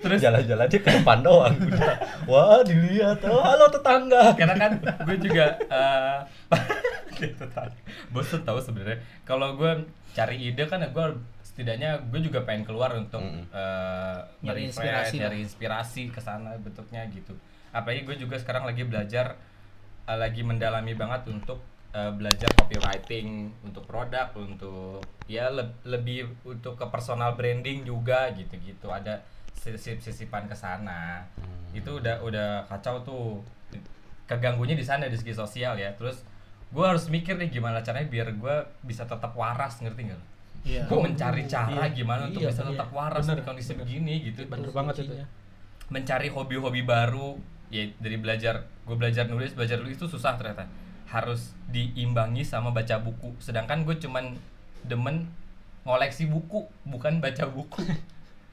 Terus 0.00 0.18
jalan-jalan 0.20 0.68
aja 0.68 0.78
ke 0.80 0.90
depan 1.00 1.18
doang. 1.24 1.54
Udah 1.56 1.96
wah 2.28 2.60
dilihat. 2.60 3.24
Oh 3.24 3.40
halo 3.40 3.72
tetangga. 3.72 4.36
Karena 4.36 4.56
kan 4.56 4.72
gue 4.80 5.16
juga 5.16 5.56
eh 5.70 6.18
tadi 7.56 7.78
bosen 8.12 8.44
tahu 8.44 8.60
sebenarnya. 8.60 9.00
Kalau 9.24 9.56
gue 9.56 9.86
cari 10.12 10.36
ide 10.50 10.64
kan 10.66 10.84
gue 10.84 11.06
setidaknya 11.50 11.98
gue 12.06 12.20
juga 12.22 12.46
pengen 12.46 12.62
keluar 12.62 12.94
untuk 12.94 13.18
Mm. 13.18 13.50
eh, 13.50 14.18
Nyari 14.40 14.70
nge-refresh, 14.70 14.70
inspirasi 14.70 15.14
nyari 15.18 15.38
inspirasi 15.42 16.02
ke 16.08 16.20
sana 16.22 16.54
bentuknya 16.56 17.02
gitu. 17.10 17.34
Apalagi 17.70 18.06
gue 18.06 18.16
juga 18.16 18.38
sekarang 18.38 18.62
lagi 18.64 18.86
belajar 18.86 19.34
eh, 20.06 20.14
lagi 20.16 20.40
mendalami 20.40 20.94
banget 20.94 21.26
untuk 21.26 21.58
eh, 21.90 22.12
belajar 22.14 22.46
copywriting 22.54 23.50
untuk 23.66 23.82
produk 23.84 24.30
untuk 24.34 25.02
ya 25.26 25.50
le- 25.50 25.74
lebih 25.82 26.30
untuk 26.46 26.78
ke 26.78 26.86
personal 26.86 27.34
branding 27.34 27.82
juga 27.82 28.30
gitu-gitu. 28.30 28.86
Ada 28.86 29.26
sisip-sisipan 29.58 30.46
ke 30.46 30.54
sana. 30.54 31.26
Itu 31.74 31.98
udah 31.98 32.22
udah 32.22 32.48
kacau 32.66 33.02
tuh. 33.02 33.42
Keganggunya 34.24 34.78
di 34.78 34.86
sana 34.86 35.10
di 35.10 35.18
segi 35.18 35.34
sosial 35.34 35.74
ya. 35.74 35.90
Terus 35.98 36.22
gue 36.70 36.84
harus 36.86 37.10
mikir 37.10 37.34
nih 37.34 37.50
gimana 37.50 37.82
caranya 37.82 38.06
biar 38.06 38.30
gue 38.30 38.56
bisa 38.86 39.02
tetap 39.02 39.34
waras 39.34 39.82
ngerti 39.82 40.06
nggak 40.06 40.22
Iya. 40.60 40.84
gue 40.84 40.98
mencari 41.00 41.42
cara 41.44 41.88
Iya. 41.88 41.94
gimana 41.94 42.22
untuk 42.26 42.40
Iya, 42.40 42.50
bisa 42.50 42.62
iya. 42.62 42.68
tetap 42.70 42.88
waras 42.90 43.24
Bener, 43.24 43.36
di 43.36 43.42
kondisi 43.42 43.70
bener. 43.70 43.80
begini 43.80 44.14
gitu 44.22 44.40
Bener 44.44 44.70
banget 44.70 44.94
itu. 44.98 45.02
kuncinya. 45.08 45.26
mencari 45.88 46.28
hobi-hobi 46.28 46.82
baru 46.82 47.34
ya 47.68 47.82
dari 47.96 48.16
belajar 48.16 48.54
gue 48.84 48.94
belajar 48.94 49.26
nulis 49.26 49.50
belajar 49.52 49.78
nulis 49.78 49.94
itu 49.94 50.06
susah 50.06 50.34
ternyata 50.34 50.70
harus 51.06 51.50
diimbangi 51.66 52.42
sama 52.42 52.70
baca 52.70 52.98
buku 52.98 53.34
sedangkan 53.38 53.82
gue 53.82 53.98
cuman 53.98 54.38
demen 54.82 55.26
ngoleksi 55.82 56.26
buku 56.26 56.62
bukan 56.84 57.18
baca 57.18 57.46
buku 57.46 57.82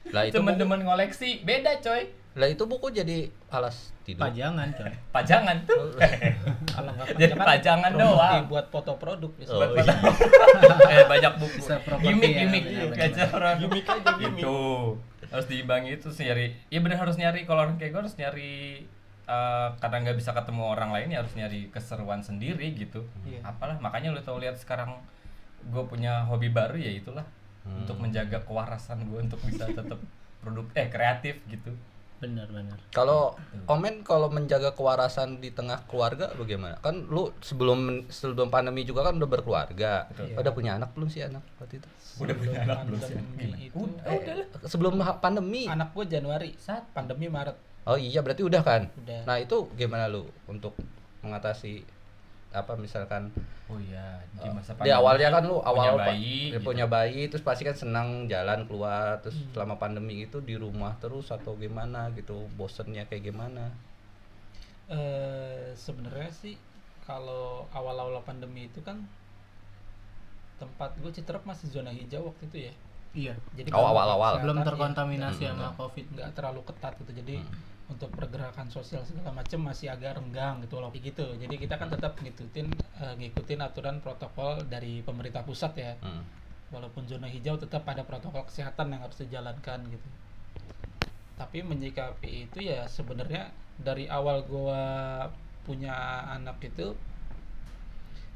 Lah 0.08 0.24
itu 0.24 0.32
buku, 0.32 0.38
temen-temen 0.40 0.80
ngoleksi 0.82 1.42
beda 1.42 1.78
coy 1.78 2.08
lah 2.38 2.46
itu 2.46 2.62
buku 2.62 2.88
jadi 2.88 3.18
alas 3.48 3.90
tidur. 4.02 4.24
Pajangan 4.24 4.70
coy. 4.70 4.92
pajangan 5.16 5.56
tuh 5.62 5.90
Kalau 6.72 6.90
nggak 6.94 7.18
Jadi 7.18 7.34
pajangan, 7.34 7.90
doang. 7.92 8.42
buat 8.46 8.66
foto 8.68 8.94
produk 8.94 9.30
bisa. 9.34 9.52
Oh, 9.52 9.74
iya. 9.74 9.82
foto. 9.92 10.86
eh, 10.94 11.04
banyak 11.04 11.32
buku 11.36 11.58
Bisa 11.58 11.76
properti 11.80 12.06
gimmick 12.08 12.32
gimmick 12.32 12.64
benar, 12.64 12.86
benar, 12.88 12.98
Kaca 13.10 13.24
orang 13.34 13.54
gimmick 13.58 13.84
aja 13.84 14.10
gimmick 14.16 14.40
itu 14.40 14.56
harus 15.28 15.46
diimbangi 15.46 15.90
itu 15.92 16.08
sih 16.08 16.24
nyari 16.24 16.46
ya 16.68 16.78
bener 16.78 16.96
harus 16.96 17.16
nyari 17.16 17.40
kalau 17.42 17.60
orang 17.62 17.76
kayak 17.76 17.90
gue 17.90 18.00
harus 18.00 18.16
nyari 18.16 18.52
eh, 19.26 19.68
karena 19.76 19.96
nggak 20.00 20.16
bisa 20.16 20.30
ketemu 20.32 20.62
orang 20.64 20.88
lain 20.88 21.08
ya 21.10 21.18
harus 21.20 21.34
nyari 21.34 21.68
keseruan 21.68 22.22
sendiri 22.22 22.72
gitu 22.72 23.04
Iya. 23.22 23.44
apalah 23.44 23.76
makanya 23.76 24.08
lu 24.08 24.22
tau 24.22 24.38
lihat 24.38 24.56
sekarang 24.56 24.96
gue 25.60 25.82
punya 25.84 26.24
hobi 26.24 26.48
baru 26.48 26.74
ya 26.74 26.88
itulah 26.88 27.26
Hmm. 27.58 27.84
untuk 27.84 28.00
menjaga 28.00 28.40
kewarasan 28.40 29.04
gue 29.04 29.20
untuk 29.20 29.36
bisa 29.44 29.68
tetap 29.68 30.00
produk 30.40 30.64
eh 30.72 30.88
kreatif 30.88 31.36
gitu 31.44 31.68
Benar 32.18 32.50
benar. 32.50 32.78
Kalau 32.90 33.38
Omen 33.70 34.02
kalau 34.02 34.26
menjaga 34.26 34.74
kewarasan 34.74 35.38
di 35.38 35.54
tengah 35.54 35.86
keluarga 35.86 36.34
bagaimana? 36.34 36.78
Kan 36.82 37.06
lu 37.06 37.30
sebelum 37.38 38.10
sebelum 38.10 38.50
pandemi 38.50 38.82
juga 38.82 39.06
kan 39.06 39.18
udah 39.18 39.30
berkeluarga. 39.30 40.10
Betul. 40.10 40.34
Udah 40.34 40.52
punya 40.52 40.70
anak 40.78 40.90
belum 40.98 41.08
sih 41.08 41.22
anak 41.22 41.42
waktu 41.62 41.78
itu? 41.78 41.88
udah 42.18 42.34
punya 42.34 42.58
anak 42.66 42.78
belum 42.90 43.00
sih 43.06 43.14
itu, 43.70 43.78
udah 43.78 44.02
eh, 44.10 44.18
udah 44.18 44.34
lah 44.34 44.46
Sebelum 44.66 44.98
pandemi. 45.22 45.70
Anak 45.70 45.94
gue 45.94 46.04
Januari, 46.10 46.50
Saat 46.58 46.90
pandemi 46.90 47.30
Maret. 47.30 47.54
Oh 47.88 47.96
iya 47.96 48.20
berarti 48.20 48.42
udah 48.44 48.62
kan? 48.66 48.90
Udah. 49.00 49.22
Nah, 49.24 49.38
itu 49.40 49.70
gimana 49.78 50.10
lu 50.10 50.28
untuk 50.50 50.76
mengatasi 51.22 51.86
apa 52.48 52.72
misalkan 52.74 53.28
oh 53.68 53.76
iya 53.78 54.16
di 54.32 54.48
masa 54.48 54.72
di 54.74 54.88
awalnya 54.88 55.28
kan 55.28 55.44
lu 55.44 55.60
awal 55.60 55.76
punya 55.76 55.92
pa- 55.94 56.06
bayi 56.08 56.36
dia 56.48 56.56
gitu. 56.56 56.64
punya 56.64 56.86
bayi 56.88 57.22
terus 57.28 57.44
pasti 57.44 57.62
kan 57.62 57.76
senang 57.76 58.08
jalan 58.24 58.64
keluar 58.64 59.20
terus 59.20 59.36
Hmm. 59.36 59.52
selama 59.52 59.76
pandemi 59.76 60.24
itu 60.24 60.40
di 60.40 60.56
rumah 60.56 60.96
terus 60.96 61.28
atau 61.28 61.52
gimana 61.54 62.08
gitu 62.12 62.48
bosennya 62.56 63.04
kayak 63.04 63.28
gimana 63.28 63.68
eh 64.88 65.76
sebenarnya 65.76 66.32
sih 66.32 66.56
kalau 67.04 67.68
awal-awal 67.70 68.20
pandemi 68.22 68.64
itu 68.64 68.80
kan 68.80 69.04
tempat 70.56 70.90
gue 70.98 71.12
Citerep 71.12 71.44
masih 71.44 71.68
zona 71.68 71.88
hijau 71.88 72.28
waktu 72.28 72.44
itu 72.46 72.58
ya. 72.66 72.72
Iya. 73.14 73.34
Jadi 73.54 73.68
Oh, 73.70 73.84
awal-awal. 73.86 74.36
Ya 74.36 74.64
terkontaminasi 74.66 75.42
Hmm. 75.46 75.54
sama 75.54 75.68
Covid. 75.72 76.04
nggak 76.10 76.30
terlalu 76.34 76.60
ketat 76.66 76.92
gitu. 76.98 77.12
Jadi 77.14 77.36
Hmm. 77.38 77.52
Untuk 77.88 78.12
pergerakan 78.12 78.68
sosial 78.68 79.00
segala 79.08 79.32
macam 79.32 79.64
masih 79.64 79.88
agak 79.88 80.20
renggang 80.20 80.60
gitu 80.60 80.76
loh 80.76 80.92
gitu. 80.92 81.24
Jadi 81.40 81.54
kita 81.56 81.80
kan 81.80 81.88
tetap 81.88 82.20
ngikutin 82.20 82.68
eh, 82.76 83.14
ngikutin 83.16 83.60
aturan 83.64 83.96
protokol 84.04 84.60
dari 84.68 85.00
pemerintah 85.00 85.40
pusat 85.40 85.72
ya. 85.74 85.92
Hmm. 86.04 86.22
Walaupun 86.68 87.08
zona 87.08 87.24
hijau 87.32 87.56
tetap 87.56 87.88
ada 87.88 88.04
protokol 88.04 88.44
kesehatan 88.44 88.92
yang 88.92 89.00
harus 89.00 89.16
dijalankan 89.24 89.88
gitu. 89.88 90.08
Tapi 91.40 91.64
menyikapi 91.64 92.52
itu 92.52 92.60
ya 92.60 92.84
sebenarnya 92.84 93.48
dari 93.80 94.04
awal 94.04 94.44
gua 94.44 94.84
punya 95.64 95.96
anak 96.28 96.60
itu 96.60 96.92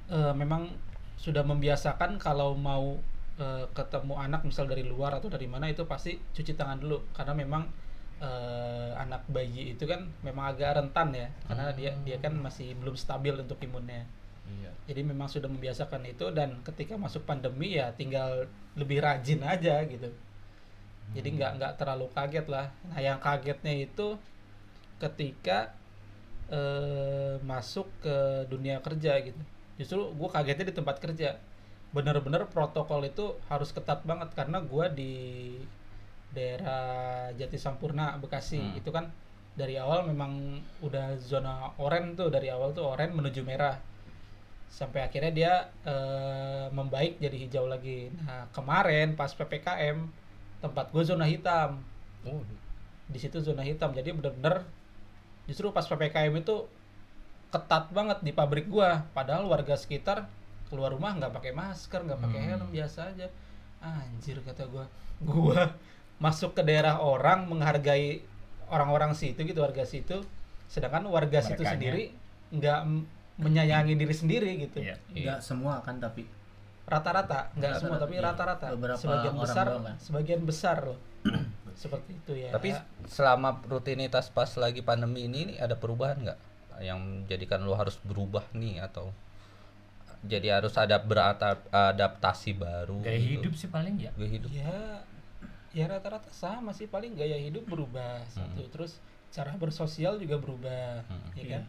eh, 0.08 0.32
memang 0.32 0.72
sudah 1.20 1.44
membiasakan 1.44 2.16
kalau 2.16 2.56
mau 2.56 2.96
eh, 3.36 3.68
ketemu 3.76 4.16
anak 4.16 4.48
misal 4.48 4.64
dari 4.64 4.80
luar 4.80 5.20
atau 5.20 5.28
dari 5.28 5.44
mana 5.44 5.68
itu 5.68 5.84
pasti 5.84 6.16
cuci 6.16 6.56
tangan 6.56 6.80
dulu 6.80 7.04
karena 7.12 7.36
memang 7.36 7.68
eh, 8.20 8.90
anak 8.98 9.24
bayi 9.30 9.72
itu 9.72 9.84
kan 9.88 10.10
memang 10.20 10.52
agak 10.52 10.82
rentan 10.82 11.14
ya 11.14 11.28
karena 11.48 11.72
dia 11.72 11.90
dia 12.04 12.16
kan 12.20 12.34
masih 12.36 12.76
belum 12.76 12.98
stabil 12.98 13.34
untuk 13.38 13.56
imunnya. 13.64 14.04
Iya. 14.42 14.70
Jadi 14.90 15.00
memang 15.06 15.30
sudah 15.30 15.48
membiasakan 15.48 16.02
itu 16.04 16.28
dan 16.34 16.60
ketika 16.66 16.98
masuk 16.98 17.22
pandemi 17.24 17.78
ya 17.78 17.94
tinggal 17.94 18.50
lebih 18.74 19.00
rajin 19.00 19.40
aja 19.46 19.80
gitu. 19.86 20.10
Jadi 21.12 21.28
nggak 21.38 21.52
nggak 21.60 21.72
terlalu 21.80 22.06
kaget 22.12 22.46
lah. 22.48 22.66
Nah 22.90 22.98
yang 23.00 23.18
kagetnya 23.22 23.74
itu 23.86 24.18
ketika 25.00 25.72
eh, 26.50 27.36
masuk 27.42 27.88
ke 28.02 28.46
dunia 28.48 28.78
kerja 28.84 29.18
gitu. 29.24 29.40
Justru 29.80 30.00
gue 30.14 30.28
kagetnya 30.30 30.68
di 30.68 30.74
tempat 30.76 30.96
kerja. 31.00 31.40
Bener-bener 31.92 32.48
protokol 32.48 33.04
itu 33.04 33.36
harus 33.52 33.68
ketat 33.72 34.00
banget 34.08 34.32
karena 34.32 34.64
gue 34.64 34.86
di 34.96 35.14
daerah 36.32 37.28
Jati 37.36 37.56
Sampurna 37.60 38.16
Bekasi. 38.18 38.60
Hmm. 38.60 38.78
itu 38.80 38.90
kan 38.90 39.08
dari 39.52 39.76
awal 39.76 40.08
memang 40.08 40.64
udah 40.80 41.12
zona 41.20 41.76
oranye 41.76 42.16
tuh 42.16 42.32
dari 42.32 42.48
awal 42.48 42.72
tuh 42.72 42.88
oranye 42.88 43.12
menuju 43.12 43.44
merah. 43.44 43.76
Sampai 44.72 45.04
akhirnya 45.04 45.32
dia 45.32 45.52
eh, 45.84 46.66
membaik 46.72 47.20
jadi 47.20 47.36
hijau 47.36 47.68
lagi. 47.68 48.08
Nah 48.24 48.48
kemarin 48.56 49.12
pas 49.12 49.28
ppkm 49.36 50.08
tempat 50.64 50.88
gue 50.88 51.02
zona 51.04 51.28
hitam. 51.28 51.84
Oh, 52.24 52.40
di 53.12 53.18
situ 53.20 53.36
zona 53.44 53.60
hitam. 53.60 53.92
Jadi 53.92 54.16
bener-bener 54.16 54.64
justru 55.44 55.68
pas 55.68 55.84
ppkm 55.84 56.32
itu 56.40 56.64
ketat 57.52 57.92
banget 57.92 58.24
di 58.24 58.32
pabrik 58.32 58.64
gua. 58.72 59.04
Padahal 59.12 59.44
warga 59.44 59.76
sekitar 59.76 60.24
keluar 60.72 60.96
rumah 60.96 61.12
nggak 61.12 61.36
pakai 61.36 61.52
masker 61.52 62.00
nggak 62.08 62.20
pakai 62.24 62.40
Hmm. 62.40 62.48
helm 62.56 62.68
biasa 62.72 63.12
aja. 63.12 63.28
Anjir 63.84 64.40
kata 64.40 64.64
gua. 64.72 64.88
Gua 65.20 65.68
masuk 66.22 66.54
ke 66.54 66.62
daerah 66.62 67.02
orang 67.02 67.50
menghargai 67.50 68.22
orang-orang 68.70 69.10
situ 69.18 69.42
gitu 69.42 69.58
warga 69.58 69.82
situ. 69.82 70.22
Sedangkan 70.70 71.10
warga 71.10 71.42
situ 71.42 71.58
Merekanya. 71.58 71.74
sendiri 71.74 72.04
nggak 72.54 72.80
menyayangi 73.42 73.94
diri 73.98 74.14
sendiri 74.14 74.50
gitu. 74.62 74.78
Iya 74.78 74.96
Enggak 75.10 75.38
semua 75.42 75.82
kan 75.82 75.98
tapi. 75.98 76.22
Rata-rata 76.86 77.50
nggak 77.58 77.72
semua 77.82 77.98
tapi 77.98 78.22
iya. 78.22 78.30
rata-rata. 78.30 78.70
Beberapa 78.78 79.02
sebagian 79.02 79.34
orang 79.34 79.42
besar 79.42 79.64
doang 79.66 79.84
kan? 79.84 79.96
sebagian 79.98 80.42
besar 80.46 80.76
loh. 80.86 80.98
Seperti 81.82 82.10
itu 82.14 82.32
ya. 82.38 82.54
Tapi 82.54 82.70
selama 83.10 83.58
rutinitas 83.66 84.30
pas 84.30 84.48
lagi 84.54 84.78
pandemi 84.86 85.26
ini 85.26 85.54
nih, 85.54 85.58
ada 85.58 85.74
perubahan 85.74 86.22
nggak? 86.22 86.38
Yang 86.78 86.98
menjadikan 87.02 87.66
lo 87.66 87.74
harus 87.74 87.98
berubah 88.06 88.46
nih 88.54 88.78
atau 88.78 89.10
jadi 90.22 90.62
harus 90.62 90.78
ada 90.78 91.02
beradaptasi 91.02 92.54
baru 92.54 93.02
gaya 93.02 93.18
gitu? 93.18 93.42
hidup 93.42 93.52
sih 93.58 93.68
paling 93.74 93.98
ya. 93.98 94.14
Gaya 94.14 94.30
hidup. 94.30 94.50
Ya 94.54 95.02
ya 95.72 95.88
rata-rata 95.88 96.28
sama 96.30 96.70
sih. 96.70 96.86
Paling 96.86 97.12
gaya 97.12 97.36
hidup 97.36 97.64
berubah 97.66 98.22
satu. 98.28 98.64
Terus 98.68 99.00
cara 99.32 99.56
bersosial 99.56 100.16
juga 100.16 100.36
berubah 100.36 101.04
Hmm. 101.08 101.32
ya 101.34 101.44
kan? 101.58 101.62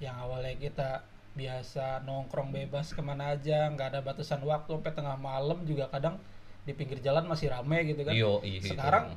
Yang 0.00 0.16
awalnya 0.18 0.54
kita 0.56 0.90
biasa 1.30 2.02
nongkrong 2.02 2.50
bebas 2.50 2.90
ke 2.90 2.98
mana 3.00 3.32
aja 3.32 3.70
nggak 3.70 3.94
ada 3.94 4.00
batasan 4.02 4.42
waktu 4.42 4.74
sampai 4.74 4.92
tengah 4.92 5.14
malam 5.14 5.62
juga 5.62 5.86
kadang 5.86 6.18
di 6.64 6.74
pinggir 6.74 6.98
jalan 6.98 7.22
masih 7.24 7.48
rame 7.48 7.86
gitu 7.86 8.02
kan. 8.02 8.12
Iyo, 8.12 8.42
iya, 8.42 8.58
gitu. 8.58 8.74
sekarang 8.74 9.14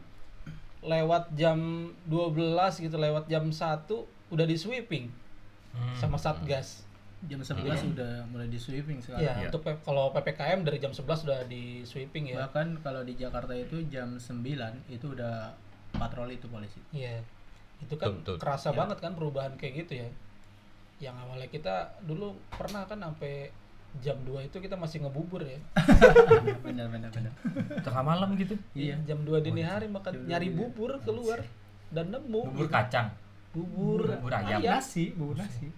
lewat 0.83 1.31
jam 1.33 1.57
12 2.05 2.75
gitu 2.77 2.95
lewat 2.95 3.25
jam 3.25 3.47
1 3.47 4.03
udah 4.29 4.45
di 4.45 4.55
sweeping 4.55 5.07
Hmm. 5.73 5.95
sama 5.97 6.21
satgas 6.21 6.85
jam 7.23 7.39
11 7.39 7.63
udah 7.89 8.13
mulai 8.27 8.47
di 8.47 8.57
sweeping 8.57 8.99
sekarang. 8.99 9.23
ya 9.23 9.33
Iya. 9.37 9.47
untuk 9.47 9.63
kalau 9.79 10.11
ppkm 10.11 10.59
dari 10.61 10.77
jam 10.77 10.91
11 10.91 11.23
udah 11.23 11.39
di 11.45 11.63
sweeping 11.81 12.27
ya 12.27 12.43
Bahkan 12.43 12.79
kalau 12.79 13.01
di 13.01 13.13
Jakarta 13.13 13.53
itu 13.53 13.79
jam 13.87 14.15
9 14.15 14.43
itu 14.87 15.05
udah 15.09 15.55
patroli 15.91 16.35
itu 16.35 16.45
polisi. 16.45 16.83
Iya. 16.89 17.23
Itu 17.79 17.95
kan 17.95 18.17
betul. 18.17 18.35
kerasa 18.37 18.69
Ya. 18.69 18.77
banget 18.77 18.97
kan 18.99 19.13
perubahan 19.13 19.55
kayak 19.55 19.73
gitu 19.81 19.93
ya. 19.97 20.09
Yang 21.01 21.15
awalnya 21.17 21.47
kita 21.47 21.75
dulu 22.01 22.33
pernah 22.49 22.83
kan 22.83 22.99
sampai 22.99 23.51
jam 23.95 24.17
2 24.19 24.43
itu 24.43 24.57
kita 24.57 24.73
masih 24.73 24.99
ngebubur 25.01 25.41
ya. 25.41 25.59
benar 26.65 26.89
benar 26.89 27.07
benar. 27.09 27.31
tengah 27.79 28.03
malam 28.03 28.35
gitu 28.35 28.59
Iya. 28.73 28.99
Jam 29.05 29.21
2 29.21 29.39
dini 29.39 29.61
hari 29.61 29.87
makan 29.87 30.25
nyari 30.25 30.49
bubur 30.49 30.99
keluar 30.99 31.39
dan 31.87 32.09
nemu 32.09 32.41
bubur 32.43 32.57
gitu. 32.59 32.67
kacang 32.69 33.07
bubur, 33.49 34.01
Bubur 34.11 34.33
ayam. 34.33 34.59
Nasi, 34.59 35.13
bubur 35.13 35.37
nasi. 35.37 35.69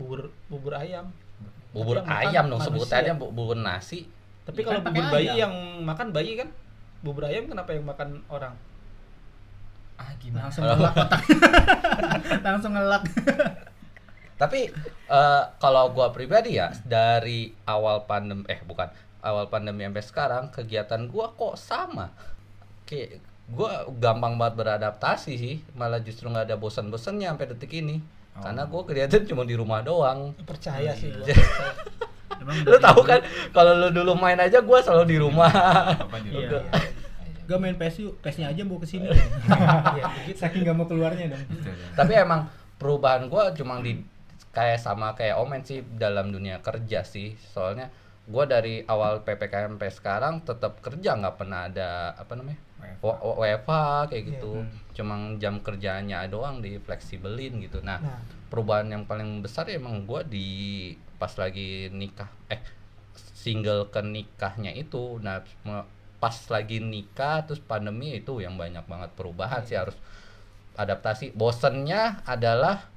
Bubur 0.00 0.20
bubur 0.48 0.72
ayam. 0.74 1.12
bubur 1.70 2.00
Tapi 2.00 2.10
ayam 2.26 2.48
dong 2.48 2.58
sebutannya 2.58 3.14
bu- 3.14 3.30
bubur 3.30 3.54
nasi 3.54 4.08
Tapi 4.42 4.58
Iya 4.58 4.66
kalau 4.66 4.80
kan 4.80 4.90
bubur 4.90 5.04
bayi 5.12 5.28
ayam. 5.28 5.38
yang 5.38 5.54
makan 5.84 6.08
bayi 6.10 6.32
kan 6.34 6.48
bubur 7.00 7.22
ayam 7.22 7.44
kenapa 7.46 7.70
yang 7.70 7.84
makan 7.84 8.08
orang 8.26 8.54
ah 9.94 10.10
gimana 10.16 10.48
langsung 10.48 10.64
ngelak 10.64 10.94
otak 10.96 11.20
langsung 12.48 12.72
ngelak 12.72 13.02
Tapi 14.34 14.72
eh, 15.06 15.42
kalau 15.58 15.92
gua 15.92 16.08
pribadi 16.08 16.56
ya 16.56 16.72
dari 16.82 17.52
awal 17.64 18.08
pandemi 18.08 18.48
eh 18.48 18.56
bukan 18.64 18.88
awal 19.20 19.46
pandemi 19.46 19.84
sampai 19.84 20.00
sekarang 20.00 20.44
kegiatan 20.48 21.04
gua 21.06 21.28
kok 21.30 21.60
sama. 21.60 22.08
Kayak 22.88 23.20
gua 23.46 23.84
gampang 23.92 24.40
banget 24.40 24.56
beradaptasi 24.56 25.32
sih, 25.36 25.60
malah 25.76 26.00
justru 26.00 26.26
nggak 26.26 26.48
ada 26.48 26.56
bosan-bosannya 26.56 27.28
sampai 27.28 27.52
detik 27.52 27.76
ini. 27.76 28.00
Oh. 28.30 28.40
Karena 28.40 28.62
gua 28.64 28.82
kegiatan 28.84 29.22
cuma 29.24 29.42
di 29.42 29.54
rumah 29.54 29.80
doang. 29.80 30.32
percaya 30.42 30.94
sih 30.94 31.10
gua 31.10 31.26
emang 32.40 32.56
Lu 32.64 32.78
tahu 32.78 33.00
kan 33.02 33.20
kalau 33.50 33.76
lu 33.76 33.88
dulu 33.90 34.14
main 34.14 34.38
aja 34.38 34.62
gua 34.62 34.80
selalu 34.80 35.04
di 35.06 35.16
rumah. 35.18 35.50
di 36.18 36.30
Iya. 36.30 36.62
rumah? 36.62 36.98
gue 37.44 37.58
main 37.58 37.74
PS 37.74 37.96
yuk 38.00 38.14
PS 38.22 38.36
nya 38.38 38.46
aja 38.46 38.62
bawa 38.62 38.78
ke 38.78 38.86
sini 38.86 39.10
Iya, 39.98 40.06
saking 40.38 40.62
gak 40.62 40.70
mau 40.70 40.86
keluarnya 40.86 41.34
dong. 41.34 41.42
Tapi 41.98 42.14
emang 42.14 42.46
perubahan 42.78 43.26
gua 43.26 43.50
cuma 43.50 43.82
di 43.82 43.98
kayak 44.50 44.78
sama 44.78 45.18
kayak 45.18 45.34
Omen 45.34 45.66
sih 45.66 45.82
dalam 45.98 46.30
dunia 46.30 46.62
kerja 46.62 47.02
sih. 47.02 47.34
Soalnya 47.50 47.90
gua 48.30 48.46
dari 48.46 48.86
awal 48.86 49.26
PPKM 49.26 49.76
sampai 49.76 49.90
sekarang 49.90 50.34
tetap 50.46 50.78
kerja 50.80 51.18
nggak 51.18 51.36
pernah 51.36 51.66
ada 51.66 52.14
apa 52.14 52.32
namanya? 52.38 52.62
WFH. 53.02 53.70
Kayak 54.08 54.24
gitu. 54.34 54.52
Hmm. 54.62 54.70
Cuma 54.96 55.14
jam 55.36 55.60
kerjanya 55.60 56.24
doang 56.30 56.62
di 56.64 56.78
fleksibelin 56.80 57.60
gitu. 57.60 57.82
Nah, 57.82 57.98
Nah. 58.00 58.20
perubahan 58.48 58.88
yang 58.88 59.04
paling 59.04 59.42
besar 59.44 59.68
ya 59.68 59.76
emang 59.76 60.06
gua 60.06 60.22
di 60.24 60.90
pas 61.20 61.30
lagi 61.36 61.92
nikah 61.92 62.30
eh 62.48 62.62
single 63.36 63.88
ke 63.88 64.00
nikahnya 64.00 64.72
itu. 64.76 65.18
Nah, 65.20 65.40
pas 66.20 66.36
lagi 66.52 66.78
nikah 66.84 67.48
terus 67.48 67.64
pandemi 67.64 68.20
itu 68.20 68.44
yang 68.44 68.60
banyak 68.60 68.84
banget 68.84 69.10
perubahan 69.16 69.64
sih 69.64 69.76
harus 69.76 69.96
adaptasi. 70.76 71.32
Bosennya 71.32 72.20
adalah 72.28 72.89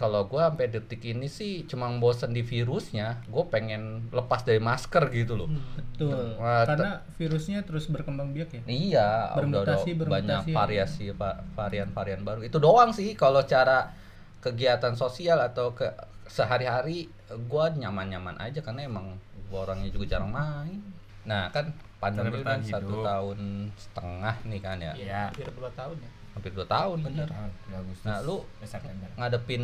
kalau 0.00 0.24
gua 0.24 0.48
sampai 0.48 0.72
detik 0.72 1.04
ini 1.04 1.28
sih 1.28 1.68
cuma 1.68 1.92
bosen 2.00 2.32
di 2.32 2.40
virusnya, 2.40 3.20
gue 3.28 3.44
pengen 3.52 4.08
lepas 4.08 4.40
dari 4.40 4.56
masker 4.56 5.12
gitu 5.12 5.36
loh. 5.36 5.52
betul 5.76 6.40
Wah, 6.40 6.64
karena 6.64 7.04
virusnya 7.20 7.60
terus 7.60 7.84
berkembang 7.84 8.32
biak 8.32 8.48
ya 8.56 8.62
Iya, 8.64 9.08
udah, 9.36 9.60
udah 9.60 9.76
Bermutasi, 9.76 9.90
bermutasi 9.92 10.08
banyak 10.16 10.42
ya. 10.48 10.54
variasi 10.56 11.04
pak 11.12 11.34
varian-varian 11.52 12.24
baru. 12.24 12.40
Itu 12.40 12.56
doang 12.56 12.96
sih 12.96 13.12
kalau 13.12 13.44
cara 13.44 13.92
kegiatan 14.40 14.96
sosial 14.96 15.36
atau 15.36 15.76
ke 15.76 15.84
sehari-hari 16.24 17.12
gua 17.46 17.68
nyaman-nyaman 17.68 18.40
aja 18.40 18.64
karena 18.64 18.88
emang 18.88 19.20
gua 19.52 19.68
orangnya 19.68 19.92
juga 19.92 20.16
jarang 20.16 20.32
main. 20.32 20.80
Nah 21.28 21.52
kan 21.52 21.68
pandemi 22.00 22.40
kan 22.40 22.64
satu 22.64 22.88
hidup. 22.88 23.04
tahun 23.04 23.38
setengah 23.76 24.34
nih 24.48 24.60
kan 24.64 24.76
ya, 24.80 24.92
Iya. 24.96 25.22
hampir 25.28 25.52
dua 25.52 25.68
tahun 25.76 26.00
ya 26.00 26.10
hampir 26.32 26.50
dua 26.50 26.64
tahun 26.64 27.02
bener. 27.02 27.26
Tahun 27.26 27.50
Agustus. 27.72 28.04
Nah, 28.04 28.18
lu- 28.20 28.46
September. 28.60 29.08
Ngadepin 29.14 29.62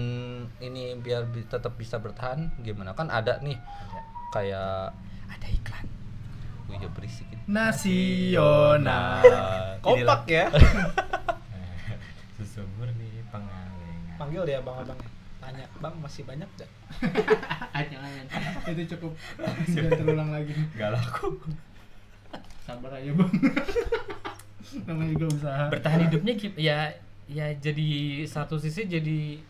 ini 0.58 0.94
biar 0.96 1.24
bi- 1.24 1.44
tetap 1.44 1.74
bisa 1.74 1.96
bertahan 1.96 2.50
gimana? 2.58 2.92
Kan 2.92 3.08
ada 3.08 3.38
nih 3.38 3.54
Ada. 3.54 4.00
kayak 4.30 4.90
Ada 5.28 5.46
iklan. 5.48 5.86
Wih, 6.66 6.78
ya 6.78 6.88
berisik 6.90 7.26
ini. 7.28 7.38
nasional 7.46 9.22
kompak 9.78 10.26
ya 10.26 10.50
Susu 12.36 12.66
murni 12.74 13.22
pengalengan. 13.24 14.18
panggil 14.18 14.42
dia 14.42 14.58
bang 14.58 14.76
abangnya 14.76 15.08
tanya 15.38 15.64
bang 15.78 15.94
masih 15.96 16.22
banyak 16.24 16.48
gak 16.52 16.66
jangan 17.86 18.26
itu 18.66 18.82
cukup 18.90 19.12
jangan 19.64 19.92
terulang 19.94 20.30
lagi 20.32 20.50
Gak 20.74 20.90
laku. 20.90 21.38
sabar 22.60 22.90
aja 22.92 23.14
bang 23.14 23.30
namanya 24.82 25.12
juga 25.14 25.26
usaha 25.32 25.64
Bertahan 25.68 26.00
hidupnya 26.06 26.34
ya 26.54 26.78
ya 27.26 27.46
jadi 27.54 27.88
satu 28.24 28.56
sisi 28.56 28.86
jadi 28.86 29.40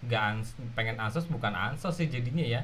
nggak 0.00 0.22
ans 0.24 0.54
pengen 0.72 0.96
ansos 0.96 1.26
bukan 1.26 1.50
ansos 1.50 1.92
sih 1.92 2.06
jadinya 2.06 2.40
ya. 2.40 2.62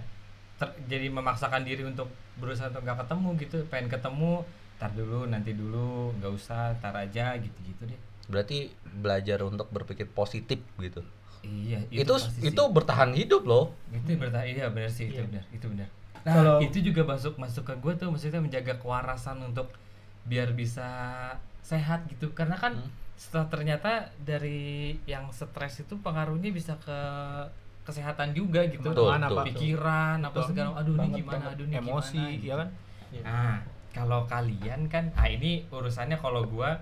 Ter- 0.54 0.78
jadi 0.86 1.10
memaksakan 1.10 1.62
diri 1.62 1.82
untuk 1.82 2.06
berusaha 2.36 2.70
untuk 2.70 2.82
nggak 2.82 2.98
ketemu 3.02 3.28
gitu. 3.38 3.56
Pengen 3.66 3.88
ketemu, 3.88 4.46
tar 4.76 4.90
dulu, 4.90 5.26
nanti 5.26 5.50
dulu, 5.50 6.14
nggak 6.14 6.30
usah, 6.30 6.78
tar 6.78 6.94
aja 6.94 7.34
gitu-gitu 7.36 7.90
deh. 7.90 7.98
Berarti 8.24 8.70
belajar 8.94 9.42
untuk 9.42 9.66
berpikir 9.68 10.06
positif 10.06 10.62
gitu. 10.78 11.02
Iya, 11.42 11.84
Itu 11.90 12.16
pasti 12.16 12.40
itu, 12.40 12.62
sih. 12.62 12.72
bertahan 12.72 13.12
hidup 13.12 13.44
loh. 13.44 13.74
itu 13.92 14.16
bertahan 14.16 14.48
iya 14.48 14.64
benar 14.72 14.88
sih 14.88 15.12
itu 15.12 15.20
Iya. 15.20 15.28
benar 15.28 15.44
itu 15.52 15.66
benar 15.68 15.88
nah 16.24 16.32
Kalau- 16.32 16.60
itu 16.64 16.78
juga 16.80 17.04
masuk 17.04 17.36
masuk 17.36 17.68
ke 17.68 17.74
gue 17.76 17.92
tuh 18.00 18.08
maksudnya 18.08 18.40
menjaga 18.40 18.80
kewarasan 18.80 19.44
untuk 19.44 19.68
biar 20.24 20.56
bisa 20.56 20.88
sehat 21.64 22.04
gitu 22.06 22.30
karena 22.30 22.54
kan 22.54 22.76
Hmm. 22.76 22.90
setelah 23.14 23.46
ternyata 23.48 24.10
dari 24.20 24.94
yang 25.04 25.30
stres 25.30 25.80
itu 25.80 25.94
pengaruhnya 25.98 26.50
bisa 26.50 26.74
ke 26.76 26.98
kesehatan 27.82 28.32
juga 28.32 28.62
gitu 28.66 28.86
Betul, 28.86 29.06
Ke 29.06 29.10
mana-mana, 29.12 29.40
betul. 29.40 29.44
Pikiran 29.50 30.16
apa 30.20 30.34
Betul. 30.34 30.46
segala 30.50 30.68
aduh 30.74 30.92
Banget, 30.94 31.06
ini 31.06 31.18
gimana 31.18 31.34
banget. 31.34 31.50
aduh 31.50 31.64
ini 31.64 31.74
emosi 31.76 32.14
gimana, 32.14 32.34
gitu. 32.34 32.44
ya 32.44 32.54
kan 32.54 32.68
Nah, 33.14 33.54
kalau 33.90 34.20
kalian 34.26 34.80
kan, 34.88 35.04
ah 35.14 35.24
ini 35.24 35.64
urusannya 35.70 36.16
kalau 36.16 36.44
gua, 36.44 36.76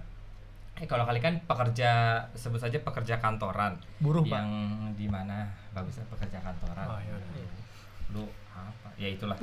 eh 0.75 0.83
kalau 0.83 1.05
kalian 1.05 1.23
kan 1.23 1.35
pekerja 1.45 1.91
sebut 2.33 2.57
saja 2.57 2.81
pekerja 2.81 3.19
kantoran, 3.19 3.77
buruh 3.99 4.23
pak 4.23 4.33
yang 4.33 4.49
di 4.95 5.07
mana 5.07 5.47
bagusnya 5.71 6.03
pekerja 6.09 6.39
kantoran. 6.41 6.87
Oh, 6.87 6.99
iya 6.99 7.13
udah. 7.13 7.29
Lu 8.11 8.23
apa? 8.51 8.89
Ya 8.97 9.07
itulah. 9.11 9.37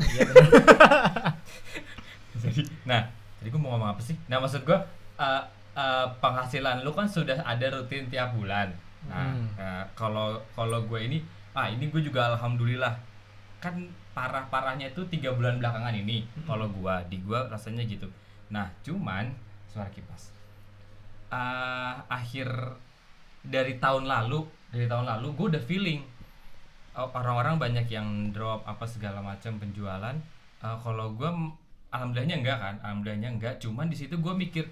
Jadi, 2.40 2.62
nah, 2.84 3.02
tadi 3.38 3.48
gua 3.50 3.60
mau 3.60 3.70
ngomong 3.76 3.90
apa 3.92 4.02
sih? 4.02 4.16
Nah, 4.26 4.40
maksud 4.40 4.64
gua 4.64 4.80
eh, 5.20 5.44
eh, 5.76 6.08
penghasilan 6.18 6.82
lu 6.82 6.96
kan 6.96 7.06
sudah 7.06 7.44
ada 7.44 7.68
rutin 7.70 8.08
tiap 8.08 8.32
bulan. 8.34 8.72
Nah, 9.06 9.28
Hmm. 9.32 9.48
eh, 9.56 9.84
kalau 9.94 10.40
kalau 10.52 10.80
gue 10.84 11.00
ini, 11.04 11.18
ah 11.54 11.68
ini 11.68 11.88
gue 11.88 12.02
juga 12.02 12.32
alhamdulillah. 12.32 12.96
Kan 13.60 13.76
parah 14.16 14.44
parahnya 14.48 14.92
itu 14.92 15.04
tiga 15.08 15.32
bulan 15.32 15.60
belakangan 15.60 15.96
ini 15.96 16.28
kalau 16.44 16.68
gua 16.76 17.00
di 17.08 17.20
gua 17.24 17.48
rasanya 17.48 17.84
gitu. 17.88 18.08
Nah 18.52 18.68
cuman 18.84 19.32
suara 19.68 19.88
kipas. 19.92 20.32
Ah, 21.30 22.04
akhir 22.10 22.50
dari 23.46 23.78
tahun 23.80 24.10
lalu 24.10 24.44
dari 24.74 24.90
tahun 24.90 25.08
lalu 25.08 25.28
gue 25.38 25.46
udah 25.56 25.64
feeling. 25.64 26.02
Orang-orang 26.98 27.56
banyak 27.56 27.88
yang 27.88 28.34
drop 28.36 28.66
apa 28.68 28.84
segala 28.84 29.24
macam 29.24 29.56
penjualan. 29.56 30.16
Ah, 30.60 30.76
kalau 30.84 31.16
gua 31.16 31.32
m- 31.32 31.56
alhamdulillahnya 31.94 32.44
enggak 32.44 32.58
kan 32.60 32.76
alhamdulillahnya 32.84 33.30
enggak. 33.40 33.54
Cuman 33.62 33.88
di 33.88 33.96
situ 33.96 34.20
gue 34.20 34.34
mikir 34.36 34.68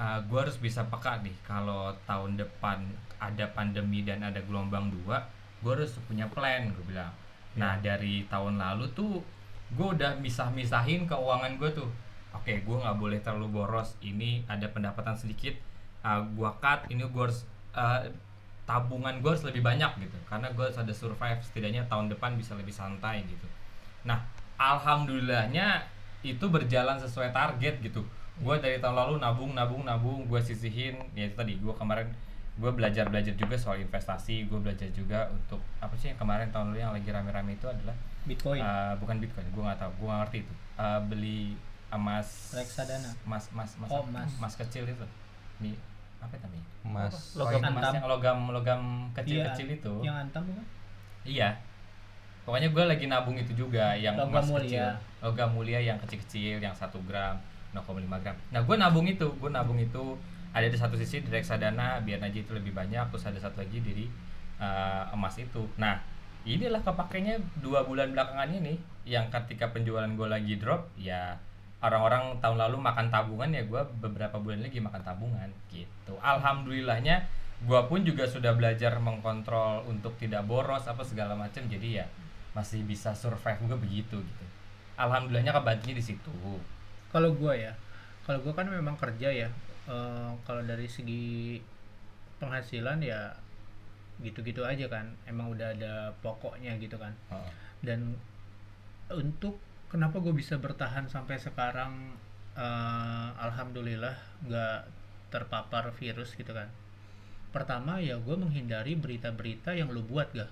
ah, 0.00 0.18
gua 0.24 0.48
harus 0.48 0.56
bisa 0.56 0.80
peka 0.88 1.20
nih 1.20 1.36
kalau 1.44 1.92
tahun 2.08 2.40
depan 2.40 2.88
ada 3.20 3.44
pandemi 3.52 4.00
dan 4.00 4.24
ada 4.24 4.40
gelombang 4.40 4.88
dua 4.88 5.20
gue 5.60 5.72
harus 5.76 5.92
punya 6.08 6.24
plan 6.32 6.72
gue 6.72 6.84
bilang. 6.88 7.12
Nah 7.60 7.76
dari 7.84 8.24
tahun 8.32 8.56
lalu 8.56 8.88
tuh 8.96 9.20
gue 9.76 9.88
udah 9.96 10.16
misah-misahin 10.18 11.04
keuangan 11.04 11.60
gue 11.60 11.70
tuh. 11.76 11.90
Oke 12.32 12.64
gue 12.64 12.76
nggak 12.80 12.96
boleh 12.96 13.20
terlalu 13.20 13.60
boros 13.60 13.94
ini 14.00 14.40
ada 14.48 14.66
pendapatan 14.72 15.12
sedikit. 15.12 15.52
Uh, 16.00 16.24
gue 16.32 16.50
cut 16.64 16.88
ini 16.88 17.04
gue 17.04 17.22
harus 17.22 17.44
uh, 17.76 18.00
tabungan 18.64 19.20
gue 19.20 19.28
harus 19.28 19.44
lebih 19.44 19.60
banyak 19.60 20.00
gitu 20.00 20.16
karena 20.24 20.48
gue 20.48 20.64
harus 20.64 20.80
ada 20.80 20.94
survive 20.96 21.44
setidaknya 21.44 21.84
tahun 21.92 22.08
depan 22.08 22.40
bisa 22.40 22.56
lebih 22.56 22.72
santai 22.72 23.20
gitu. 23.28 23.44
Nah 24.08 24.24
alhamdulillahnya 24.56 25.84
itu 26.24 26.48
berjalan 26.48 26.96
sesuai 26.96 27.36
target 27.36 27.84
gitu 27.84 28.00
gue 28.40 28.54
dari 28.56 28.76
tahun 28.76 28.96
lalu 28.96 29.14
nabung 29.18 29.52
nabung 29.52 29.82
nabung 29.82 30.24
gue 30.24 30.40
sisihin 30.40 30.96
ya 31.12 31.24
itu 31.24 31.34
tadi 31.34 31.54
gue 31.54 31.72
kemarin 31.72 32.08
gue 32.52 32.70
belajar 32.70 33.06
belajar 33.06 33.32
juga 33.34 33.54
soal 33.54 33.78
investasi 33.78 34.44
gue 34.44 34.58
belajar 34.58 34.88
juga 34.90 35.28
untuk 35.28 35.60
apa 35.78 35.92
sih 35.94 36.08
yang 36.08 36.18
kemarin 36.18 36.48
tahun 36.48 36.70
lalu 36.70 36.78
yang 36.78 36.92
lagi 36.92 37.08
rame-rame 37.08 37.52
itu 37.52 37.66
adalah 37.66 37.92
bitcoin 38.22 38.58
uh, 38.58 38.96
bukan 38.96 39.16
bitcoin 39.18 39.46
gue 39.46 39.62
nggak 39.62 39.78
tahu 39.78 39.92
gue 39.94 40.06
nggak 40.06 40.20
ngerti 40.22 40.38
itu 40.40 40.54
Uh, 40.72 40.96
beli 41.04 41.60
emas 41.90 42.56
Reksadana. 42.56 43.12
emas 43.22 43.44
emas 43.50 43.76
emas 43.76 43.88
Oh, 43.90 44.00
apa? 44.00 44.08
emas. 44.08 44.32
emas 44.34 44.54
kecil 44.56 44.84
itu 44.86 45.04
nih 45.60 45.76
apa 46.18 46.32
namanya 46.38 46.64
Mas 46.82 47.36
Logam 47.36 47.60
emas 47.62 47.76
antam. 47.76 47.92
yang 47.94 48.06
logam 48.06 48.38
logam 48.48 48.82
kecil 49.12 49.36
Iya, 49.36 49.44
kecil 49.46 49.68
itu 49.70 49.94
yang 50.00 50.16
antam 50.18 50.40
bukan 50.42 50.64
Iya. 51.22 51.52
Pokoknya 52.42 52.68
gue 52.70 52.84
lagi 52.86 53.04
nabung 53.06 53.36
itu 53.36 53.52
juga 53.54 53.92
yang 53.94 54.16
Logam 54.16 54.32
emas 54.34 54.48
mulia. 54.48 54.64
kecil. 54.64 54.88
Logam 55.20 55.48
mulia 55.52 55.78
yang 55.78 55.98
kecil-kecil 55.98 56.56
yang 56.58 56.72
1 56.72 56.80
gram, 57.04 57.36
0,5 57.74 58.22
gram. 58.22 58.36
Nah, 58.50 58.60
gue 58.62 58.76
nabung 58.76 59.06
itu, 59.06 59.26
gue 59.38 59.50
nabung 59.50 59.78
itu 59.78 60.16
ada 60.50 60.66
di 60.66 60.74
satu 60.74 60.98
sisi 60.98 61.22
di 61.22 61.30
reksadana 61.30 62.02
biar 62.02 62.18
aja 62.18 62.38
itu 62.42 62.50
lebih 62.50 62.74
banyak, 62.74 63.06
terus 63.14 63.24
ada 63.30 63.38
satu 63.38 63.62
lagi 63.62 63.78
dari 63.78 64.06
uh, 64.58 65.14
emas 65.14 65.38
itu. 65.38 65.62
Nah, 65.78 66.02
inilah 66.42 66.82
kepakainya 66.82 67.38
dua 67.62 67.86
bulan 67.86 68.10
belakangan 68.10 68.50
ini 68.50 68.78
yang 69.06 69.30
ketika 69.30 69.70
penjualan 69.70 70.10
gue 70.10 70.28
lagi 70.28 70.58
drop, 70.58 70.90
ya 70.98 71.38
orang-orang 71.80 72.36
tahun 72.44 72.58
lalu 72.68 72.76
makan 72.82 73.06
tabungan 73.08 73.50
ya 73.54 73.62
gue 73.64 73.82
beberapa 74.04 74.36
bulan 74.36 74.60
lagi 74.60 74.82
makan 74.82 75.00
tabungan 75.00 75.48
gitu. 75.70 76.18
Alhamdulillahnya 76.20 77.24
gue 77.60 77.80
pun 77.92 78.00
juga 78.00 78.24
sudah 78.24 78.56
belajar 78.56 78.96
mengkontrol 78.96 79.84
untuk 79.84 80.16
tidak 80.16 80.48
boros 80.48 80.88
apa 80.88 81.04
segala 81.04 81.36
macam 81.36 81.60
jadi 81.68 82.04
ya 82.04 82.06
masih 82.56 82.80
bisa 82.88 83.12
survive 83.12 83.60
gue 83.68 83.78
begitu 83.78 84.16
gitu 84.16 84.44
alhamdulillahnya 84.96 85.52
kebantunya 85.52 86.00
di 86.00 86.04
situ 86.04 86.32
kalau 87.10 87.34
gua 87.34 87.52
ya 87.54 87.72
kalau 88.24 88.38
gue 88.42 88.54
kan 88.54 88.70
memang 88.70 88.94
kerja 88.94 89.28
ya 89.28 89.50
Eh, 89.90 90.32
kalau 90.46 90.62
dari 90.62 90.86
segi 90.86 91.58
penghasilan 92.38 93.02
ya 93.02 93.34
gitu-gitu 94.22 94.62
aja 94.62 94.86
kan 94.86 95.10
emang 95.26 95.50
udah 95.50 95.74
ada 95.74 96.14
pokoknya 96.22 96.78
gitu 96.78 96.94
kan. 97.00 97.16
Oh. 97.32 97.50
dan 97.80 98.14
untuk 99.10 99.56
kenapa 99.88 100.20
gue 100.20 100.30
bisa 100.36 100.60
bertahan 100.60 101.10
sampai 101.10 101.40
sekarang 101.40 102.14
eh, 102.54 103.28
alhamdulillah 103.40 104.14
nggak 104.46 104.80
terpapar 105.34 105.90
virus 105.98 106.38
gitu 106.38 106.54
kan. 106.54 106.70
Pertama 107.50 107.98
ya 107.98 108.14
gue 108.20 108.36
menghindari 108.38 108.94
berita-berita 108.94 109.74
yang 109.74 109.90
lu 109.90 110.06
buat 110.06 110.30
gak 110.30 110.50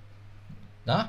Nah, 0.89 1.05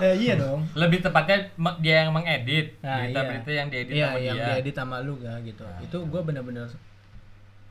eh, 0.00 0.14
iya 0.24 0.38
dong 0.38 0.62
Lebih 0.72 1.02
tepatnya 1.02 1.50
dia 1.82 2.06
yang 2.06 2.14
mengedit 2.14 2.78
Nah, 2.78 3.02
berita-berita 3.02 3.50
yang 3.50 3.68
diedit 3.68 3.92
Iya, 3.92 4.06
sama 4.06 4.18
yang 4.22 4.36
dia. 4.38 4.46
diedit 4.54 4.74
sama 4.74 4.96
lu 5.02 5.18
gak 5.18 5.42
gitu. 5.42 5.64
itu 5.82 5.96
gue 6.06 6.20
bener-bener 6.22 6.70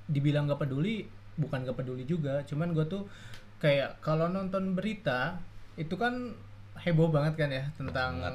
dibilang 0.06 0.46
gak 0.46 0.62
peduli, 0.62 1.08
bukan 1.36 1.64
gak 1.64 1.74
peduli 1.76 2.04
juga. 2.04 2.44
Cuman 2.44 2.76
gue 2.76 2.86
tuh 2.86 3.08
kayak 3.58 3.98
kalau 4.00 4.28
nonton 4.28 4.76
berita 4.76 5.40
itu 5.76 5.96
kan 5.96 6.36
heboh 6.76 7.08
banget 7.08 7.40
kan 7.40 7.50
ya 7.50 7.64
tentang 7.74 8.20
Banget. 8.20 8.34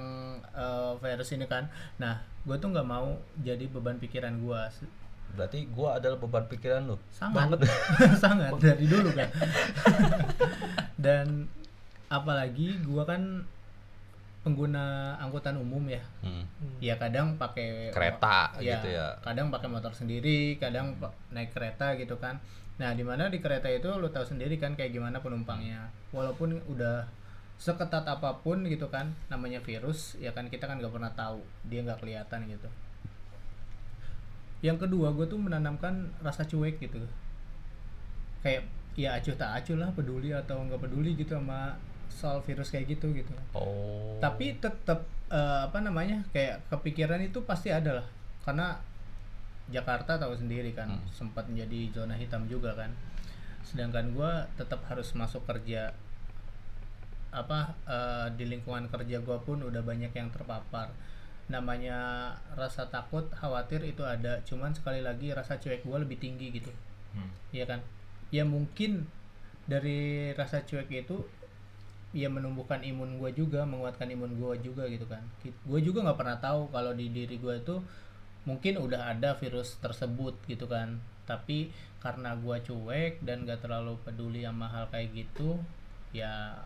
eh, 0.57 0.92
virus 0.98 1.31
ini 1.31 1.44
kan. 1.44 1.68
Nah, 1.96 2.18
gue 2.42 2.57
tuh 2.57 2.72
nggak 2.72 2.88
mau 2.88 3.12
jadi 3.38 3.68
beban 3.68 4.00
pikiran 4.00 4.40
gue. 4.40 4.62
berarti 5.31 5.62
gua 5.70 5.94
adalah 5.94 6.18
beban 6.18 6.42
pikiran 6.42 6.90
lu. 6.90 6.98
Sangat, 7.14 7.62
sangat 8.18 8.50
dari 8.59 8.83
dulu 8.83 9.14
kan. 9.14 9.31
Dan 11.05 11.46
apalagi 12.10 12.82
gue 12.82 13.02
kan 13.06 13.46
pengguna 14.42 15.14
angkutan 15.22 15.54
umum 15.60 15.84
ya. 15.86 16.02
Hmm. 16.26 16.42
Ya 16.82 16.98
kadang 16.98 17.38
pakai 17.38 17.94
Kereta 17.94 18.56
Iya, 18.58 18.82
gitu 18.82 18.88
ya. 18.98 19.06
Kadang 19.22 19.52
pakai 19.54 19.68
motor 19.70 19.94
sendiri, 19.94 20.58
kadang 20.58 20.98
pa- 20.98 21.14
naik 21.30 21.54
kereta 21.54 21.94
gitu 21.94 22.18
kan. 22.18 22.42
Nah, 22.80 22.96
di 22.96 23.04
mana 23.04 23.28
di 23.28 23.38
kereta 23.38 23.68
itu 23.68 23.86
lu 24.00 24.08
tahu 24.08 24.24
sendiri 24.24 24.56
kan 24.56 24.74
kayak 24.74 24.96
gimana 24.96 25.20
penumpangnya. 25.20 25.92
Walaupun 26.10 26.56
udah 26.66 27.04
seketat 27.60 28.08
apa 28.08 28.40
pun 28.40 28.64
gitu 28.64 28.88
kan, 28.88 29.12
namanya 29.28 29.60
virus, 29.60 30.16
ya 30.16 30.32
kan 30.32 30.48
kita 30.48 30.64
kan 30.64 30.80
nggak 30.80 30.96
pernah 30.96 31.12
tahu, 31.12 31.44
dia 31.68 31.84
nggak 31.84 32.00
kelihatan 32.00 32.48
gitu. 32.48 32.68
Yang 34.64 34.88
kedua, 34.88 35.12
gue 35.12 35.28
tuh 35.28 35.36
menanamkan 35.36 36.08
rasa 36.24 36.48
cuek 36.48 36.80
gitu. 36.80 37.04
Kayak 38.40 38.64
ya 38.96 39.20
acuh 39.20 39.36
tak 39.36 39.60
acuh 39.60 39.76
lah, 39.76 39.92
peduli 39.92 40.32
atau 40.32 40.64
nggak 40.64 40.80
peduli 40.80 41.12
gitu 41.20 41.36
sama 41.36 41.76
soal 42.10 42.42
virus 42.42 42.68
kayak 42.68 42.90
gitu 42.90 43.14
gitu. 43.14 43.32
Oh. 43.54 44.18
tapi 44.20 44.58
tetap 44.58 45.06
eh, 45.30 45.60
apa 45.64 45.78
namanya 45.80 46.20
kayak 46.34 46.60
kepikiran 46.68 47.22
itu 47.22 47.40
pasti 47.46 47.70
ada 47.70 48.02
lah. 48.02 48.06
Karena 48.44 48.76
Jakarta 49.70 50.18
tahu 50.18 50.34
sendiri 50.34 50.74
kan 50.74 50.90
Hmm. 50.90 51.06
sempat 51.14 51.46
menjadi 51.46 51.94
zona 51.94 52.18
hitam 52.18 52.44
juga 52.50 52.74
kan. 52.74 52.90
Sedangkan 53.62 54.10
gua 54.12 54.50
tetap 54.58 54.82
harus 54.90 55.14
masuk 55.14 55.46
kerja 55.46 55.94
apa 57.30 57.78
eh, 57.86 58.26
di 58.34 58.44
lingkungan 58.50 58.90
kerja 58.90 59.22
gua 59.22 59.38
pun 59.38 59.62
udah 59.62 59.80
banyak 59.80 60.10
yang 60.10 60.28
terpapar. 60.34 60.90
Namanya 61.46 62.30
rasa 62.54 62.90
takut 62.90 63.30
khawatir 63.30 63.82
itu 63.86 64.02
ada. 64.02 64.42
Cuman 64.42 64.74
sekali 64.74 64.98
lagi 65.02 65.30
rasa 65.30 65.58
cuek 65.58 65.86
gua 65.86 66.02
lebih 66.02 66.18
tinggi 66.18 66.50
gitu. 66.50 66.70
Hmm. 67.14 67.30
Iya 67.54 67.70
kan? 67.70 67.80
Ya 68.34 68.42
mungkin 68.42 69.06
dari 69.66 70.30
rasa 70.34 70.66
cuek 70.66 70.90
itu 70.90 71.22
ya 72.12 72.26
menumbuhkan 72.26 72.80
imun 72.80 73.16
gue 73.16 73.30
juga 73.32 73.62
menguatkan 73.62 74.08
imun 74.08 74.34
gue 74.34 74.54
juga 74.62 74.82
gitu 74.84 75.04
kan. 75.04 75.22
Gue 75.62 75.80
juga 75.80 76.02
nggak 76.02 76.18
pernah 76.18 76.36
tahu 76.36 76.66
kalau 76.68 76.90
di 76.90 77.08
diri 77.08 77.36
gue 77.36 77.54
itu 77.56 77.78
mungkin 78.42 78.78
udah 78.78 79.10
ada 79.10 79.34
virus 79.34 79.78
tersebut 79.78 80.34
gitu 80.44 80.66
kan. 80.66 80.98
Tapi 81.22 81.70
karena 81.98 82.34
gue 82.34 82.56
cuek 82.60 83.20
dan 83.20 83.44
gak 83.44 83.60
terlalu 83.60 83.94
peduli 84.00 84.40
sama 84.40 84.66
hal 84.66 84.88
kayak 84.88 85.12
gitu 85.12 85.60
ya 86.10 86.56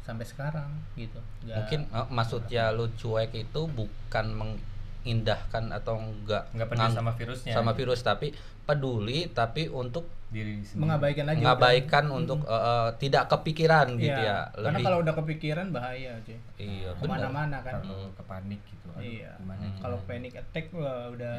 sampai 0.00 0.22
sekarang 0.22 0.70
gitu. 0.94 1.18
Nggak- 1.42 1.56
Mungkin 1.58 1.80
eh, 1.86 2.06
maksudnya 2.08 2.64
lu 2.70 2.86
cuek 2.94 3.34
itu 3.34 3.60
bukan 3.66 4.26
mengindahkan 4.32 5.68
atau 5.70 5.98
enggak 5.98 6.48
Nggak 6.52 6.68
peduli 6.70 6.92
sama 6.94 7.12
virusnya. 7.12 7.52
sama 7.52 7.72
virus 7.72 8.00
tapi 8.00 8.32
peduli 8.64 9.28
tapi 9.30 9.68
untuk 9.68 10.08
Diri 10.26 10.58
sendiri. 10.60 10.80
mengabaikan 10.82 11.24
aja 11.26 11.38
mengabaikan 11.38 12.04
untuk 12.10 12.40
eh, 12.42 12.56
eh, 12.56 12.88
tidak 12.98 13.24
kepikiran 13.28 13.86
gitu 13.94 14.10
Iya, 14.16 14.26
ya. 14.26 14.38
karena 14.50 14.68
Lebih 14.72 14.84
kalau 14.84 14.98
udah 15.00 15.14
kepikiran 15.14 15.66
bahaya 15.70 16.12
cuy 16.20 16.38
iya 16.56 16.90
benar. 16.90 16.98
ke 16.98 17.06
mana-mana 17.06 17.56
kan 17.60 17.72
Kalau 17.78 18.00
ke 18.10 18.22
panik 18.24 18.60
gitu. 18.64 18.86
Aduh, 18.90 19.04
Iya. 19.04 19.30
Gimana? 19.36 19.62
Hmm. 19.62 19.78
kalau 19.78 19.98
panic 20.04 20.32
attack 20.34 20.66
wah 20.72 21.08
udah 21.08 21.36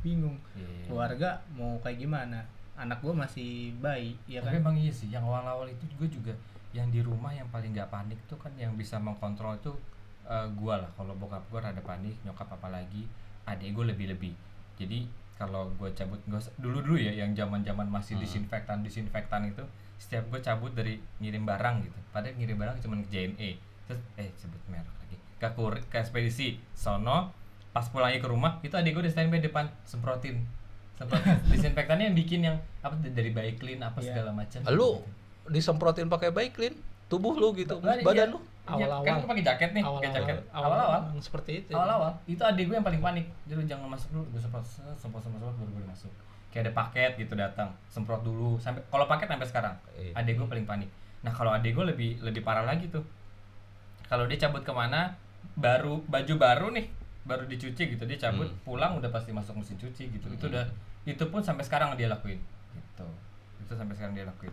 bingung 0.00 0.36
Iya, 0.52 0.64
iya. 0.64 0.84
keluarga 0.86 1.28
mau 1.52 1.76
kayak 1.80 1.98
gimana 1.98 2.40
anak 2.74 2.98
gue 3.00 3.10
masih 3.10 3.50
bayi 3.76 4.14
ya 4.24 4.38
Tapi 4.38 4.54
kan 4.54 4.62
emang 4.62 4.76
iya 4.76 4.92
sih, 4.92 5.08
yang 5.08 5.24
awal-awal 5.24 5.64
itu 5.64 5.84
gue 5.90 6.08
juga 6.10 6.32
yang 6.70 6.88
di 6.88 7.00
rumah 7.00 7.32
yang 7.32 7.48
paling 7.48 7.72
nggak 7.72 7.88
panik 7.88 8.20
tuh 8.26 8.36
kan 8.36 8.52
yang 8.54 8.76
bisa 8.76 8.96
mengkontrol 8.96 9.56
itu 9.56 9.72
eh, 10.26 10.46
gua 10.54 10.76
lah. 10.78 10.90
Kalau 10.92 11.14
bokap 11.14 11.40
gue 11.46 11.56
rada 11.56 11.80
panik, 11.80 12.12
nyokap 12.20 12.50
apalagi, 12.50 13.08
adik 13.44 13.72
gue 13.72 13.84
lebih-lebih. 13.86 14.34
Jadi 14.74 15.08
kalau 15.36 15.68
gue 15.70 15.88
cabut 15.92 16.16
nggak 16.22 16.40
usah- 16.40 16.56
dulu-dulu 16.56 16.96
ya 16.98 17.12
yang 17.14 17.32
zaman-zaman 17.32 17.86
masih 17.86 18.16
Hmm. 18.16 18.22
disinfektan 18.22 18.80
disinfektan 18.80 19.44
itu 19.44 19.60
setiap 19.96 20.24
gue 20.28 20.40
cabut 20.40 20.72
dari 20.72 20.96
ngirim 21.18 21.42
barang 21.42 21.76
gitu. 21.82 21.98
Padahal 22.10 22.34
ngirim 22.34 22.56
barang 22.56 22.76
cuma 22.78 22.96
ke 22.98 23.08
JNE. 23.08 23.50
Terus 23.86 24.00
eh 24.16 24.28
sebut 24.34 24.60
merek 24.66 24.88
lagi. 24.98 25.16
Ke 25.36 25.48
kurir, 25.50 25.80
ke 25.82 25.96
ekspedisi 25.98 26.56
sono 26.72 27.32
pas 27.70 27.84
pulangnya 27.86 28.18
ke 28.18 28.26
rumah 28.26 28.56
itu 28.60 28.72
adik 28.72 28.92
gue 28.92 29.04
di 29.04 29.12
standby 29.12 29.36
depan 29.38 29.68
semprotin 29.82 30.40
semprotin 30.94 31.36
disinfektannya 31.52 32.08
yang 32.08 32.16
bikin 32.16 32.40
yang 32.42 32.56
apa 32.80 32.96
dari 33.02 33.28
baik 33.30 33.56
clean 33.58 33.80
apa 33.80 34.00
Iya. 34.00 34.16
segala 34.16 34.32
macam 34.32 34.64
Lu 34.70 35.04
disemprotin 35.46 36.08
pakai 36.08 36.32
Baiklin, 36.32 36.72
tubuh 37.06 37.32
lu 37.32 37.52
gitu, 37.52 37.76
Badan, 37.78 38.02
badan 38.02 38.26
iya. 38.26 38.32
lu. 38.32 38.40
Iya, 38.66 38.90
Awal-awal. 38.90 39.06
kan 39.06 39.14
gue 39.16 39.28
pakai 39.30 39.44
jaket 39.46 39.70
nih 39.72 39.82
pakai 39.82 40.10
jaket. 40.12 40.36
Awal-awal 40.50 41.00
seperti 41.18 41.50
itu. 41.62 41.70
Awal-awal. 41.70 42.10
Itu 42.26 42.42
adik 42.42 42.66
gue 42.66 42.74
yang 42.74 42.82
paling 42.82 42.98
panik. 42.98 43.26
Bilang, 43.46 43.62
jangan 43.64 43.86
masuk 43.86 44.08
dulu. 44.10 44.24
Gue 44.34 44.40
semprot 44.40 44.66
semprot 44.66 44.98
semprot 44.98 45.22
semprot 45.22 45.54
baru 45.54 45.70
boleh 45.70 45.86
masuk. 45.86 46.10
Kayak 46.50 46.62
ada 46.66 46.72
paket 46.74 47.10
gitu 47.16 47.34
datang. 47.34 47.68
Semprot 47.86 48.20
dulu. 48.20 48.58
Sampai 48.58 48.82
kalau 48.84 49.06
paket 49.06 49.26
sampai 49.28 49.46
sekarang. 49.46 49.74
Iya. 49.94 50.12
adik 50.14 50.34
gue 50.34 50.46
paling 50.48 50.66
panik. 50.66 50.90
Nah 51.22 51.30
kalau 51.30 51.50
adik 51.50 51.72
gue 51.72 51.84
lebih 51.86 52.10
lebih 52.20 52.42
parah 52.42 52.62
lagi 52.62 52.86
tuh. 52.86 53.06
Kalau 54.04 54.26
dia 54.26 54.38
cabut 54.40 54.60
ke 54.60 54.70
mana 54.70 55.14
baru 55.54 56.02
baju 56.04 56.34
baru 56.36 56.66
nih 56.70 56.86
baru 57.22 57.46
dicuci 57.46 57.82
gitu. 57.88 58.02
Dia 58.04 58.18
cabut 58.20 58.46
Hmm. 58.46 58.58
pulang 58.62 58.92
udah 58.94 59.10
pasti 59.10 59.30
masuk 59.30 59.54
mesin 59.56 59.74
cuci 59.76 60.10
gitu. 60.10 60.26
Itu 60.28 60.46
Hmm. 60.46 60.52
udah 60.54 60.64
itu 61.04 61.22
pun 61.24 61.38
sampai 61.38 61.62
sekarang 61.62 61.94
dia 61.94 62.06
lakuin. 62.06 62.38
Gitu. 62.72 63.06
Itu 63.60 63.72
sampai 63.72 63.94
sekarang 63.94 64.14
dia 64.14 64.24
lakuin. 64.24 64.50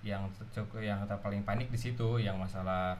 Yang 0.00 0.22
cukup 0.50 0.80
yang 0.80 1.00
paling 1.04 1.42
panik 1.42 1.68
di 1.68 1.76
situ 1.76 2.16
yang 2.16 2.36
masalah 2.36 2.94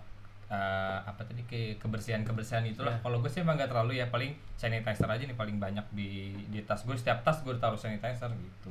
eh, 0.47 0.99
apa 1.03 1.27
tadi 1.27 1.43
ke 1.43 1.75
kebersihan 1.77 2.23
kebersihan 2.23 2.63
itulah. 2.63 2.95
Ya. 2.95 3.03
kalau 3.03 3.19
gue 3.19 3.27
sih 3.27 3.43
emang 3.43 3.59
gak 3.59 3.71
terlalu 3.71 3.99
ya 3.99 4.07
paling 4.07 4.31
sanitizer 4.55 5.11
aja 5.11 5.25
nih 5.27 5.35
paling 5.35 5.59
banyak 5.59 5.83
di 5.91 6.35
di 6.49 6.63
tas 6.63 6.87
gue 6.87 6.95
setiap 6.95 7.27
tas 7.27 7.43
gue 7.43 7.55
taruh 7.59 7.79
sanitizer 7.79 8.31
gitu. 8.31 8.71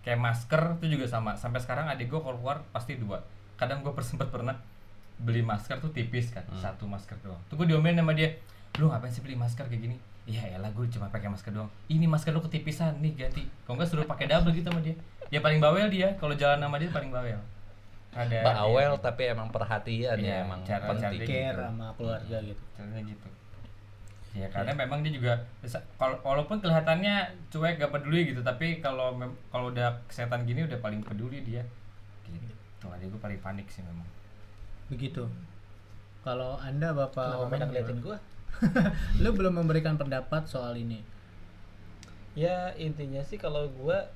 Kayak 0.00 0.22
masker 0.22 0.62
itu 0.80 0.96
juga 0.96 1.06
sama. 1.10 1.34
Sampai 1.36 1.60
sekarang 1.60 1.90
adik 1.90 2.08
gue 2.08 2.20
kalau 2.22 2.38
keluar 2.40 2.62
pasti 2.72 2.96
dua. 2.96 3.20
Kadang 3.58 3.82
gue 3.82 3.92
sempat 4.00 4.30
pernah 4.30 4.56
beli 5.16 5.40
masker 5.40 5.80
tuh 5.80 5.88
tipis 5.92 6.28
kan 6.28 6.44
Hmm. 6.48 6.60
satu 6.60 6.84
masker 6.84 7.16
doang. 7.24 7.40
Tuh 7.48 7.56
gue 7.56 7.66
diomelin 7.72 7.96
sama 7.96 8.12
dia 8.12 8.36
lu 8.76 8.92
ngapain 8.92 9.08
sih 9.08 9.24
beli 9.24 9.32
masker 9.36 9.64
kayak 9.68 9.80
gini? 9.80 9.96
Iya 10.28 10.60
elah 10.60 10.68
gue 10.72 10.84
cuma 10.92 11.08
pakai 11.08 11.28
masker 11.28 11.52
doang. 11.52 11.68
Ini 11.88 12.04
masker 12.04 12.32
lu 12.32 12.40
ketipisan 12.40 13.00
nih 13.00 13.12
ganti. 13.16 13.44
Kalau 13.64 13.76
nggak 13.76 13.88
suruh 13.88 14.04
pakai 14.04 14.28
double 14.28 14.52
gitu 14.52 14.68
sama 14.68 14.80
dia. 14.84 14.92
Ya 15.32 15.40
paling 15.40 15.58
bawel 15.58 15.88
dia. 15.88 16.12
Kalau 16.16 16.36
jalan 16.36 16.60
sama 16.60 16.76
dia 16.76 16.88
paling 16.88 17.08
bawel 17.10 17.40
ada 18.16 18.38
Bawel 18.42 18.92
dia. 18.92 19.04
tapi 19.04 19.22
emang 19.28 19.48
perhatian 19.48 20.16
Iya, 20.16 20.24
ya 20.26 20.36
emang 20.42 20.60
cara- 20.62 20.88
penting. 20.88 21.04
cara 21.04 21.16
care 21.20 21.52
gitu. 21.52 21.62
sama 21.62 21.86
keluarga 21.94 22.36
gitu. 22.42 22.62
Caranya 22.72 23.02
gitu. 23.04 23.28
Ya 24.32 24.46
karena 24.48 24.72
memang 24.74 25.00
dia 25.00 25.12
juga 25.12 25.32
bisa- 25.60 25.84
kalau 25.94 26.16
walaupun 26.20 26.58
kelihatannya 26.58 27.14
cuek 27.48 27.76
gak 27.76 27.88
peduli 27.90 28.28
gitu 28.28 28.40
tapi 28.40 28.80
kalau 28.80 29.12
mem- 29.12 29.36
kalau 29.48 29.68
udah 29.68 30.00
kesehatan 30.06 30.44
gini 30.44 30.64
udah 30.64 30.76
paling 30.78 31.00
peduli 31.00 31.40
dia. 31.42 31.60
Gitu 32.24 32.84
adik 32.86 33.08
gue 33.08 33.18
paling 33.18 33.40
panik 33.40 33.66
sih 33.66 33.80
memang. 33.80 34.04
Begitu. 34.86 35.24
Kalau 36.20 36.58
anda 36.58 36.90
bapak 36.90 37.38
Omen, 37.38 37.58
ngeliatin 37.60 37.98
gua? 37.98 38.18
Lu 39.22 39.30
belum 39.30 39.56
memberikan 39.56 39.94
pendapat 39.94 40.44
soal 40.44 40.74
ini? 40.74 41.04
Ya 42.32 42.70
intinya 42.74 43.20
sih 43.20 43.36
kalau 43.36 43.68
gua 43.72 44.08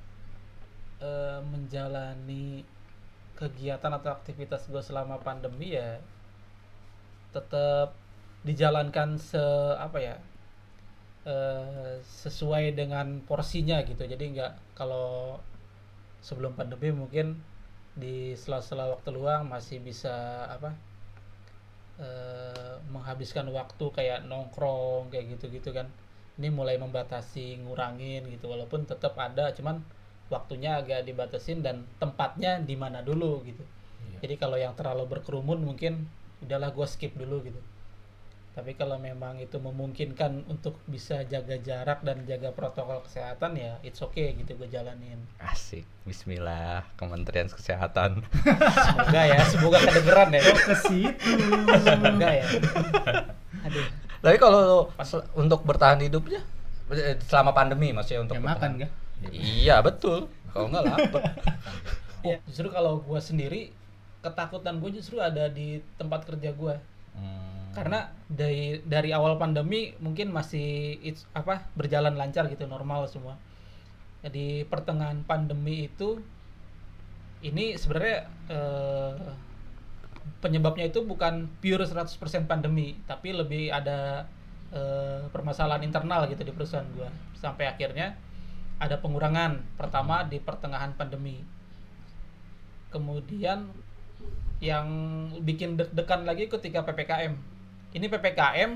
eh, 0.99 1.39
menjalani 1.43 2.61
kegiatan 3.41 3.91
atau 3.97 4.13
aktivitas 4.13 4.69
gua 4.69 4.85
selama 4.85 5.17
pandemi 5.17 5.73
ya 5.73 5.97
tetap 7.33 7.97
dijalankan 8.45 9.17
se 9.17 9.41
apa 9.77 9.97
ya 10.01 10.15
eh, 11.25 11.93
sesuai 12.01 12.73
dengan 12.77 13.21
porsinya 13.25 13.81
gitu. 13.85 14.03
Jadi 14.05 14.37
nggak 14.37 14.77
kalau 14.77 15.39
sebelum 16.21 16.53
pandemi 16.53 16.93
mungkin 16.93 17.41
di 17.97 18.33
sela-sela 18.37 18.87
waktu 18.87 19.09
luang 19.11 19.49
masih 19.49 19.81
bisa 19.83 20.45
apa 20.47 20.71
eh, 22.01 22.75
menghabiskan 22.93 23.47
waktu 23.53 23.85
kayak 23.93 24.25
nongkrong 24.27 25.09
kayak 25.13 25.37
gitu-gitu 25.37 25.71
kan. 25.73 25.87
Ini 26.39 26.49
mulai 26.49 26.79
membatasi 26.81 27.61
ngurangin 27.63 28.25
gitu 28.33 28.49
walaupun 28.49 28.87
tetap 28.89 29.13
ada 29.19 29.51
cuman 29.53 29.83
waktunya 30.31 30.79
agak 30.79 31.03
dibatasin 31.03 31.59
dan 31.59 31.83
tempatnya 31.99 32.63
di 32.63 32.79
mana 32.79 33.03
dulu 33.03 33.43
gitu. 33.43 33.61
Iya. 34.01 34.17
jadi 34.25 34.35
kalau 34.39 34.57
yang 34.57 34.73
terlalu 34.73 35.05
berkerumun 35.11 35.59
mungkin 35.61 36.07
udahlah 36.41 36.71
gua 36.71 36.87
skip 36.87 37.13
dulu 37.19 37.43
gitu. 37.43 37.59
Tapi 38.51 38.75
kalau 38.75 38.99
memang 38.99 39.39
itu 39.39 39.55
memungkinkan 39.63 40.43
untuk 40.51 40.75
bisa 40.83 41.23
jaga 41.23 41.55
jarak 41.63 42.03
dan 42.03 42.27
jaga 42.27 42.51
protokol 42.51 42.99
kesehatan 43.07 43.55
ya 43.55 43.79
it's 43.79 44.03
okay 44.03 44.35
gitu 44.35 44.59
gue 44.59 44.67
jalanin. 44.67 45.23
Asik. 45.39 45.87
Bismillah, 46.03 46.83
Kementerian 46.99 47.47
Kesehatan. 47.47 48.19
semoga 48.91 49.21
ya 49.23 49.39
semoga 49.47 49.79
kedengeran 49.79 50.35
ya 50.35 50.41
ke 50.51 50.75
situ. 50.83 51.31
Semoga 51.79 52.27
ya. 52.27 52.45
Aduh. 53.71 53.87
Tapi 54.19 54.35
kalau 54.35 54.91
untuk 55.39 55.63
bertahan 55.63 56.03
hidupnya 56.03 56.43
eh, 56.91 57.15
selama 57.23 57.55
pandemi 57.55 57.95
maksudnya 57.95 58.27
untuk 58.27 58.35
ya 58.35 58.43
makan 58.43 58.83
kah 58.83 58.91
Iya, 59.29 59.85
betul. 59.85 60.31
Kalau 60.51 60.65
enggak 60.71 60.85
lapar. 60.89 61.23
ya 62.27 62.37
justru 62.45 62.69
kalau 62.69 63.01
gua 63.01 63.21
sendiri 63.21 63.73
ketakutan 64.21 64.77
gue 64.77 64.91
justru 64.93 65.17
ada 65.17 65.49
di 65.49 65.81
tempat 65.99 66.25
kerja 66.29 66.51
gua 66.53 66.77
Hmm. 67.11 67.75
karena 67.75 68.07
dari 68.31 68.79
dari 68.87 69.11
awal 69.11 69.35
pandemi 69.35 69.91
mungkin 69.99 70.31
masih 70.31 70.95
it's, 71.03 71.27
apa 71.35 71.67
berjalan 71.75 72.15
lancar 72.15 72.47
gitu 72.47 72.63
normal 72.63 73.03
semua 73.11 73.35
jadi 74.23 74.63
pertengahan 74.71 75.27
pandemi 75.27 75.91
itu 75.91 76.23
ini 77.41 77.75
sebenarnya 77.77 78.17
eh, 78.49 79.33
penyebabnya 80.41 80.89
itu 80.89 81.05
bukan 81.05 81.49
pure 81.61 81.85
100% 81.85 82.45
pandemi 82.49 82.97
tapi 83.05 83.33
lebih 83.33 83.69
ada 83.73 84.25
eh, 84.73 85.25
permasalahan 85.29 85.85
internal 85.85 86.25
gitu 86.29 86.41
di 86.45 86.53
perusahaan 86.53 86.85
gua 86.97 87.09
sampai 87.37 87.69
akhirnya 87.69 88.13
ada 88.81 88.97
pengurangan 88.97 89.61
pertama 89.77 90.25
di 90.25 90.41
pertengahan 90.41 90.97
pandemi 90.97 91.45
kemudian 92.91 93.71
yang 94.61 94.87
bikin 95.41 95.73
deg-degan 95.79 96.21
lagi 96.27 96.45
ketika 96.45 96.85
PPKM. 96.85 97.33
Ini 97.97 98.05
PPKM 98.05 98.71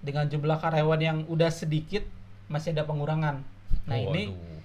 dengan 0.00 0.24
jumlah 0.24 0.56
karyawan 0.56 1.00
yang 1.02 1.18
udah 1.28 1.52
sedikit 1.52 2.06
masih 2.48 2.72
ada 2.72 2.88
pengurangan. 2.88 3.44
Nah, 3.84 3.98
ini 3.98 4.32
Waduh. 4.32 4.60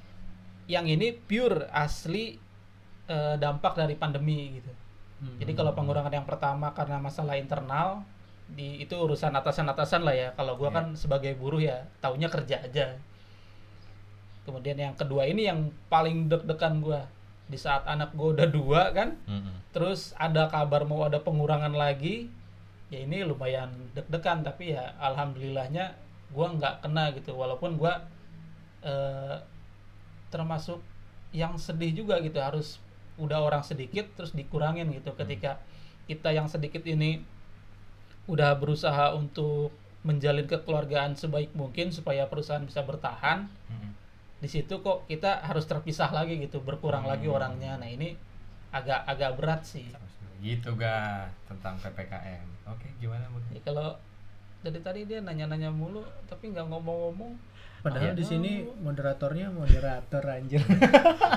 yang 0.72 0.86
ini 0.88 1.12
pure 1.12 1.68
asli 1.74 2.40
eh, 3.12 3.36
dampak 3.36 3.76
dari 3.76 4.00
pandemi 4.00 4.62
gitu. 4.62 4.72
Hmm. 5.20 5.36
Jadi 5.44 5.52
kalau 5.52 5.76
pengurangan 5.76 6.14
yang 6.16 6.24
pertama 6.24 6.72
karena 6.72 6.96
masalah 7.04 7.36
internal 7.36 8.08
di 8.48 8.80
itu 8.80 8.96
urusan 8.96 9.36
atasan-atasan 9.36 10.08
lah 10.08 10.16
ya. 10.16 10.30
Kalau 10.40 10.56
gua 10.56 10.72
Iya. 10.72 10.78
kan 10.80 10.86
sebagai 10.96 11.36
buruh 11.36 11.60
ya 11.60 11.84
taunya 12.00 12.32
kerja 12.32 12.64
aja. 12.64 12.96
Kemudian 14.44 14.76
yang 14.76 14.96
kedua 14.96 15.24
ini 15.24 15.48
yang 15.48 15.72
paling 15.88 16.28
deg-degan 16.28 16.84
gua. 16.84 17.08
Di 17.48 17.56
saat 17.60 17.88
anak 17.88 18.16
gua 18.16 18.36
udah 18.36 18.48
dua 18.48 18.82
kan, 18.92 19.20
Mm-mm. 19.28 19.72
terus 19.72 20.16
ada 20.20 20.48
kabar 20.52 20.84
mau 20.84 21.04
ada 21.08 21.20
pengurangan 21.20 21.72
lagi 21.72 22.28
ya 22.92 23.04
ini 23.04 23.24
lumayan 23.24 23.72
deg-degan. 23.96 24.44
Tapi 24.44 24.76
ya 24.76 24.96
alhamdulillahnya 25.00 25.96
gua 26.36 26.52
nggak 26.56 26.84
kena 26.84 27.16
gitu. 27.16 27.36
Walaupun 27.36 27.80
gua 27.80 28.04
eh, 28.84 29.38
termasuk 30.28 30.84
yang 31.32 31.56
sedih 31.56 32.04
juga 32.04 32.20
gitu. 32.20 32.40
Harus 32.40 32.84
udah 33.16 33.40
orang 33.46 33.64
sedikit 33.64 34.12
terus 34.18 34.36
dikurangin 34.36 34.92
gitu. 34.92 35.16
Ketika 35.16 35.64
kita 36.04 36.36
yang 36.36 36.52
sedikit 36.52 36.84
ini 36.84 37.24
udah 38.28 38.56
berusaha 38.56 39.16
untuk 39.16 39.76
menjalin 40.04 40.48
kekeluargaan 40.48 41.16
sebaik 41.16 41.56
mungkin 41.56 41.92
supaya 41.96 42.28
perusahaan 42.28 42.64
bisa 42.64 42.84
bertahan 42.84 43.48
Mm-mm. 43.72 43.92
Di 44.44 44.52
situ 44.52 44.76
kok 44.78 45.08
kita 45.08 45.40
harus 45.42 45.64
terpisah 45.64 46.12
lagi 46.12 46.36
gitu 46.38 46.60
berkurang 46.60 47.08
lagi 47.08 47.26
Hmm. 47.26 47.40
orangnya 47.40 47.80
nah 47.80 47.88
ini 47.88 48.12
agak 48.70 49.08
agak 49.08 49.32
berat 49.34 49.64
sih 49.64 49.88
Gitu 50.38 50.76
ga 50.76 51.24
tentang 51.48 51.80
PPKM. 51.80 52.44
Oke, 52.68 52.92
gimana 53.00 53.24
Bu? 53.32 53.40
Ya, 53.48 53.64
kalau 53.64 53.96
dari 54.60 54.76
tadi 54.78 55.04
dia 55.04 55.20
nanya-nanya 55.20 55.72
mulu 55.72 56.04
tapi 56.26 56.52
nggak 56.52 56.68
ngomong-ngomong 56.68 57.32
padahal 57.80 58.12
Iya. 58.12 58.16
di 58.16 58.26
sini 58.26 58.52
moderatornya 58.78 59.48
moderator 59.50 60.20
anjir 60.26 60.60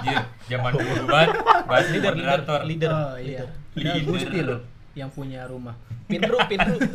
Jir, 0.00 0.22
zaman 0.46 0.72
dulu 0.72 1.06
banget 1.06 1.38
bahas 1.64 1.86
leader 1.88 2.14
leader 2.14 2.38
moderator. 2.38 2.60
leader 2.62 2.90
oh 2.90 3.14
iya 3.16 3.42
leader. 3.42 3.48
Leader. 3.76 4.02
Gusti 4.04 4.38
loh 4.42 4.60
yang 4.96 5.06
punya 5.08 5.44
rumah 5.44 5.76
pinru 6.04 6.40
pinru 6.46 6.76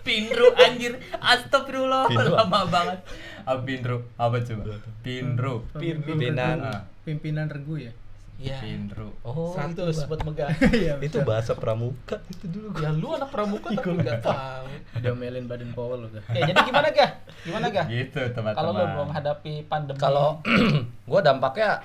Pinru 0.00 0.56
anjir. 0.56 0.96
Astagfirullah, 1.20 2.08
Pinru 2.08 2.32
lama 2.32 2.64
banget. 2.64 2.96
Apa 3.44 3.60
Pinru? 3.60 4.08
Apa 4.16 4.40
coba? 4.40 4.64
Pinru. 5.04 5.54
Pimpinan. 5.70 6.56
regu. 6.58 6.80
pimpinan 7.04 7.46
regu 7.46 7.76
ya 7.78 7.92
ya 8.38 8.56
Pinru. 8.56 9.12
Oh, 9.20 9.52
itu, 9.52 9.84
100 9.84 9.92
Bah. 9.92 10.06
buat 10.08 10.20
megah 10.22 10.48
Iya, 10.80 10.94
itu 11.02 11.18
bahasa 11.26 11.52
pramuka 11.52 12.22
itu 12.30 12.46
dulu. 12.46 12.70
ya 12.78 12.88
lu 12.88 13.10
anak 13.10 13.28
pramuka 13.28 13.68
tapi 13.68 13.98
nggak 13.98 14.22
tahu 14.22 14.68
Diomelin 14.96 15.44
Baden 15.44 15.74
Powell 15.74 16.06
kah 16.06 16.22
ya 16.30 16.46
jadi 16.46 16.60
gimana 16.62 16.88
gah 16.88 17.10
gimana 17.42 17.66
gah 17.68 17.84
Gitu, 17.84 18.20
teman-teman. 18.30 18.54
kalau 18.54 18.70
lu 18.72 18.84
menghadapi 18.96 19.52
pandemi 19.66 19.98
Kalau 19.98 20.28
gua 21.10 21.20
dampaknya 21.20 21.82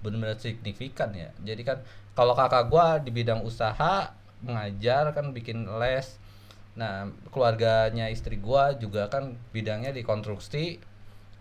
benar-benar 0.00 0.38
signifikan 0.38 1.10
ya. 1.12 1.28
Jadi 1.38 1.62
kan 1.62 1.82
kalau 2.12 2.32
kakak 2.32 2.64
gua 2.66 2.96
di 2.96 3.10
bidang 3.10 3.42
usaha 3.42 4.14
mengajar 4.42 5.10
kan 5.10 5.30
bikin 5.30 5.64
les. 5.78 6.18
Nah, 6.72 7.04
keluarganya 7.28 8.08
istri 8.08 8.36
gua 8.36 8.72
juga 8.72 9.06
kan 9.06 9.34
bidangnya 9.50 9.90
di 9.90 10.02
konstruksi. 10.02 10.80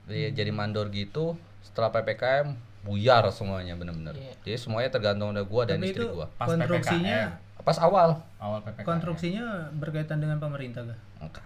Dia 0.05 0.29
jadi 0.29 0.49
mandor 0.49 0.89
gitu. 0.89 1.37
Setelah 1.61 1.89
PPKM 1.91 2.51
buyar 2.81 3.29
semuanya 3.29 3.73
benar-benar. 3.73 4.13
Iya. 4.13 4.33
Jadi 4.43 4.57
semuanya 4.57 4.89
tergantung 4.89 5.31
dari 5.31 5.45
gua 5.45 5.63
dan 5.63 5.77
tapi 5.77 5.89
istri 5.89 6.03
itu 6.03 6.11
gua. 6.11 6.27
Pas 6.33 6.47
konstruksinya 6.47 7.37
Pas 7.61 7.77
awal 7.77 8.17
awal 8.37 8.59
PPKM. 8.61 8.85
konstruksinya 8.85 9.45
berkaitan 9.71 10.17
dengan 10.17 10.41
pemerintah 10.41 10.81
kah 10.81 10.97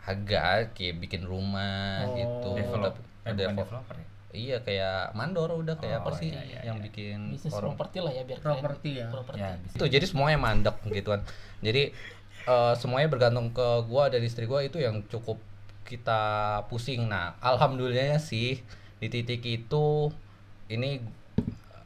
kagak 0.01 0.71
kayak 0.71 0.95
bikin 0.97 1.27
rumah 1.27 2.07
Oh. 2.07 2.15
gitu. 2.15 2.49
develop. 2.55 2.95
Tapi- 3.21 3.35
Eh, 3.35 3.51
developer 3.51 3.95
ya? 3.97 4.07
Iya 4.35 4.57
kayak 4.59 5.11
mandor 5.11 5.49
udah 5.55 5.75
kayak 5.75 6.03
apa 6.03 6.11
Oh, 6.11 6.15
sih 6.15 6.29
iya, 6.29 6.43
iya, 6.43 6.59
yang 6.67 6.77
iya. 6.77 6.85
bikin 6.85 7.31
bisnis 7.31 7.49
properti 7.49 7.97
lah 7.99 8.11
ya 8.11 8.21
biar. 8.21 8.39
Properti 8.39 8.89
ya. 8.99 9.07
properti 9.07 9.39
Ya, 9.39 9.55
bisa. 9.57 9.75
itu 9.75 9.85
jadi 9.89 10.05
semuanya 10.05 10.37
mandek 10.37 10.75
gitu 10.85 11.09
kan 11.09 11.23
jadi 11.59 11.95
eh, 12.45 12.73
semuanya 12.75 13.07
bergantung 13.07 13.49
ke 13.49 13.67
gua 13.83 14.07
dan 14.07 14.21
istri 14.21 14.43
gua 14.43 14.61
itu 14.61 14.77
yang 14.77 14.99
cukup 15.05 15.39
kita 15.83 16.21
pusing 16.67 17.05
nah 17.05 17.33
alhamdulillahnya 17.39 18.19
sih 18.19 18.59
di 18.97 19.07
titik 19.07 19.41
itu 19.41 20.11
ini 20.67 20.99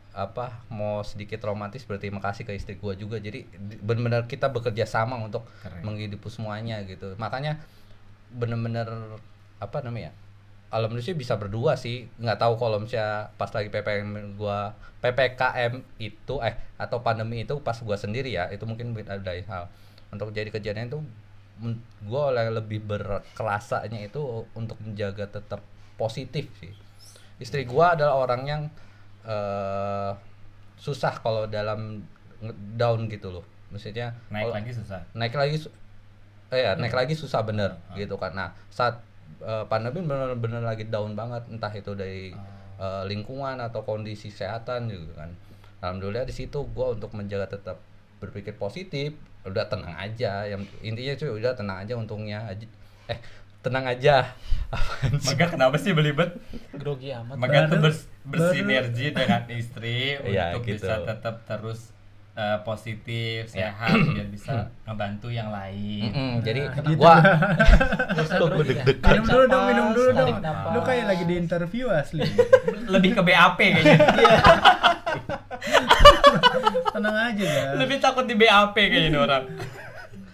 apa 0.09 0.65
mau 0.67 0.99
sedikit 1.01 1.39
romantis 1.41 1.83
berterima 1.83 2.19
kasih 2.19 2.43
ke 2.43 2.51
istri 2.51 2.75
gua 2.75 2.91
juga 2.93 3.17
jadi 3.17 3.45
di- 3.45 3.79
benar-benar 3.79 4.25
kita 4.25 4.47
bekerja 4.47 4.83
sama 4.83 5.15
untuk 5.15 5.45
Keren. 5.61 5.85
menghidupi 5.85 6.27
semuanya 6.27 6.81
gitu 6.83 7.13
makanya 7.15 7.61
bener-bener 8.29 8.87
apa 9.57 9.77
namanya 9.79 10.11
alhamdulillah 10.69 11.05
sih 11.05 11.17
bisa 11.17 11.35
berdua 11.35 11.73
sih. 11.75 12.05
Nggak 12.17 12.39
tahu 12.39 12.53
kalau 12.57 12.77
misalnya 12.81 13.33
pas 13.35 13.49
lagi 13.49 13.69
ppkm 13.69 14.37
gua 14.37 14.73
ppkm 15.01 15.81
itu 15.97 16.35
eh 16.41 16.55
atau 16.77 17.01
pandemi 17.01 17.41
itu 17.43 17.57
pas 17.61 17.77
gua 17.81 17.97
sendiri 17.97 18.33
ya 18.33 18.47
itu 18.53 18.63
mungkin 18.65 18.93
dari 19.21 19.41
hal. 19.45 19.67
Untuk 20.13 20.29
jadi 20.31 20.49
kejadian 20.49 20.89
itu 20.89 21.01
gua 22.05 22.31
oleh 22.31 22.47
lebih 22.53 22.85
berkelasanya 22.85 23.99
itu 23.99 24.47
untuk 24.53 24.79
menjaga 24.79 25.27
tetap 25.27 25.59
positif 25.97 26.47
sih. 26.61 26.71
Istri 27.39 27.65
gua 27.65 27.97
adalah 27.97 28.15
orang 28.15 28.41
yang 28.45 28.61
eh 29.25 30.11
susah 30.79 31.19
kalau 31.19 31.43
dalam 31.45 31.99
down 32.79 33.11
gitu 33.11 33.35
loh. 33.35 33.43
Maksudnya 33.69 34.15
Naik 34.31 34.49
lagi 34.49 34.71
susah. 34.71 35.01
naik 35.13 35.35
lagi 35.35 35.57
eh 36.49 36.61
ya 36.65 36.73
naik 36.73 36.95
lagi 36.95 37.13
susah 37.13 37.43
bener 37.45 37.77
Ah. 37.91 37.99
gitu 37.99 38.15
kan. 38.15 38.31
Nah 38.33 38.49
saat 38.71 38.97
eh, 39.41 39.65
pandemi 39.65 40.03
bener-bener 40.03 40.61
lagi 40.61 40.87
down 40.87 41.13
banget 41.13 41.43
entah 41.49 41.71
itu 41.71 41.91
dari 41.93 42.31
eh, 42.79 43.03
lingkungan 43.05 43.59
atau 43.59 43.83
kondisi 43.83 44.29
kesehatan 44.29 44.87
gitu 44.87 45.11
kan. 45.15 45.31
Alhamdulillah 45.79 46.27
di 46.27 46.35
situ 46.35 46.63
gua 46.71 46.91
untuk 46.91 47.15
menjaga 47.15 47.55
tetap 47.55 47.79
berpikir 48.19 48.55
positif 48.55 49.15
udah 49.47 49.65
tenang 49.67 49.95
aja. 49.95 50.43
Yang 50.43 50.67
intinya 50.83 51.13
cuy 51.15 51.31
udah 51.39 51.51
tenang 51.55 51.77
aja 51.87 51.93
untungnya. 51.95 52.43
Aja 52.45 52.67
eh 53.07 53.19
tenang 53.59 53.87
aja? 53.87 54.35
Maka 55.27 55.45
kenapa 55.51 55.75
sih 55.79 55.91
belibet? 55.91 56.35
grogi 56.75 57.11
amat. 57.11 57.35
Maka 57.35 57.67
tuh 57.67 57.79
bers- 57.79 58.07
bersinergi 58.23 59.11
dengan 59.11 59.43
istri 59.51 60.15
Iya, 60.21 60.55
untuk 60.55 60.67
gitu. 60.67 60.83
bisa 60.85 61.03
tetap 61.03 61.35
terus 61.47 61.91
eh, 62.39 62.57
positif, 62.61 63.51
Ya. 63.51 63.75
sehat, 63.75 63.91
biar 64.15 64.27
bisa 64.27 64.53
ngebantu 64.81 65.27
yang 65.27 65.49
lain. 65.49 66.39
Jadi 66.39 66.61
Nah, 66.61 66.73
gitu. 66.73 66.95
gua 66.95 67.13
Kah. 67.19 67.35
deg-degan? 68.63 69.11
Minum 69.11 69.25
dulu 69.25 69.43
dong 69.45 69.63
minum 69.67 69.87
dulu 69.91 70.09
dong 70.13 70.29
lu 70.71 70.79
kayak 70.81 71.05
lagi 71.05 71.23
di 71.23 71.35
interview 71.35 71.85
asli 71.89 72.23
Lebih 72.93 73.11
ke 73.13 73.21
BAP 73.21 73.59
kayaknya. 73.59 73.97
tenang 76.89 77.17
aja 77.27 77.43
ya 77.43 77.63
Lebih 77.75 77.97
takut 77.99 78.23
di 78.23 78.35
BAP 78.35 78.73
kayaknya 78.73 78.99
ini 79.05 79.17
orang. 79.17 79.43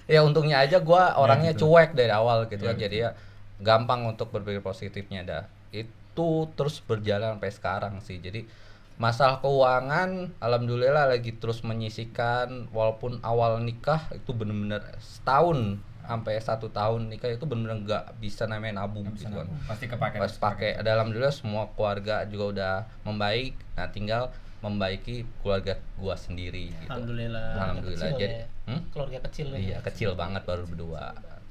ya 0.05 0.21
untungnya 0.21 0.61
aja 0.61 0.77
gua 0.79 1.17
orangnya 1.17 1.51
gitu. 1.51 1.65
cuek 1.65 1.91
dari 1.91 2.11
awal 2.11 2.45
gitu 2.45 2.61
Iya, 2.61 2.69
kan 2.69 2.75
jadi 2.77 2.95
ya 2.95 3.09
gampang 3.57 4.05
untuk 4.05 4.29
berpikir 4.29 4.61
positifnya 4.61 5.21
dah 5.23 5.43
itu 5.71 6.29
terus 6.53 6.77
berjalan 6.79 7.33
sampai 7.33 7.49
sekarang 7.49 7.93
sih 7.99 8.19
jadi 8.19 8.45
masalah 8.95 9.43
keuangan 9.43 10.31
alhamdulillah 10.39 11.11
lagi 11.11 11.35
terus 11.35 11.61
menyisikan 11.67 12.71
walaupun 12.71 13.19
awal 13.21 13.59
nikah 13.59 14.07
itu 14.15 14.31
bener-bener 14.31 14.79
setahun 15.03 15.83
sampai 16.05 16.37
satu 16.37 16.69
tahun 16.69 17.09
nikah 17.09 17.33
itu 17.33 17.43
bener-bener 17.49 17.81
nggak 17.83 18.21
bisa 18.21 18.45
namanya 18.45 18.85
nabung 18.85 19.09
Bisa 19.11 19.27
gitu 19.27 19.41
kan. 19.41 19.49
nabung. 19.49 19.59
pasti 19.65 19.85
kepake 19.89 20.15
pas 20.21 20.33
pakai. 20.37 20.71
ada 20.77 20.89
alhamdulillah 20.95 21.33
semua 21.33 21.73
keluarga 21.73 22.23
juga 22.29 22.45
udah 22.53 22.73
membaik. 23.03 23.57
Nah 23.75 23.89
tinggal 23.89 24.29
membaiki 24.61 25.25
keluarga 25.41 25.77
gua 25.97 26.15
sendiri 26.17 26.73
gitu. 26.73 26.89
Alhamdulillah. 26.89 27.49
alhamdulillah. 27.57 28.09
Kecil 28.13 28.21
jadi 28.21 28.35
ya. 28.37 28.45
hmm? 28.69 28.81
keluarga 28.93 29.19
kecil 29.29 29.47
ya. 29.53 29.57
iya 29.57 29.77
kecil 29.81 30.09
banget 30.13 30.41
baru 30.45 30.63
berdua. 30.69 31.05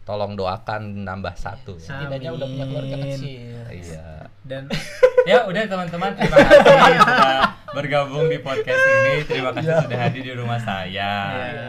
Tolong 0.04 0.36
doakan 0.36 1.02
nambah 1.02 1.34
satu 1.34 1.80
setidaknya 1.80 2.30
udah 2.34 2.46
punya 2.46 2.66
keluarga 2.70 2.96
kecil. 3.08 3.64
Iya. 3.72 4.06
Dan 4.44 4.62
ya 5.30 5.48
udah 5.48 5.62
teman-teman. 5.66 6.10
Terima 6.14 6.36
kasih 6.36 6.68
bergabung 7.84 8.32
di 8.32 8.40
podcast 8.40 8.80
ini. 8.80 9.14
Terima 9.28 9.52
kasih 9.52 9.76
sudah 9.84 9.98
hadir 10.00 10.22
di 10.24 10.32
rumah 10.32 10.56
saya. 10.56 11.12
Ya, 11.36 11.68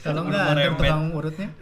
tolong 0.00 0.32
nggak 0.32 0.56
antar 0.56 0.72
tukang 0.72 1.04
urutnya? 1.12 1.48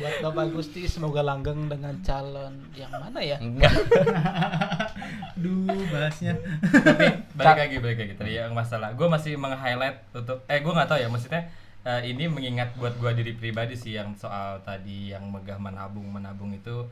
buat 0.00 0.16
Bapak 0.24 0.56
Gusti 0.56 0.88
semoga 0.88 1.20
langgeng 1.20 1.68
dengan 1.70 1.94
calon 2.02 2.66
yang 2.74 2.90
mana 2.90 3.20
ya? 3.22 3.38
Enggak. 3.38 3.70
Duh, 5.44 5.70
bahasnya. 5.92 6.34
tapi 6.82 7.06
balik 7.38 7.58
lagi 7.62 7.76
balik 7.78 7.98
lagi. 8.02 8.14
Tadi 8.18 8.32
yang 8.42 8.56
masalah. 8.56 8.90
Gue 8.98 9.06
masih 9.06 9.38
meng-highlight 9.38 10.10
untuk 10.10 10.42
eh 10.50 10.58
gue 10.58 10.72
nggak 10.72 10.88
tahu 10.90 10.98
ya 10.98 11.08
maksudnya 11.12 11.46
eh, 11.86 12.10
ini 12.10 12.26
mengingat 12.26 12.74
buat 12.74 12.98
gue 12.98 13.22
diri 13.22 13.38
pribadi 13.38 13.78
sih 13.78 13.94
yang 13.94 14.18
soal 14.18 14.58
tadi 14.66 15.14
yang 15.14 15.30
megah 15.30 15.60
menabung 15.62 16.10
menabung 16.10 16.56
itu 16.56 16.88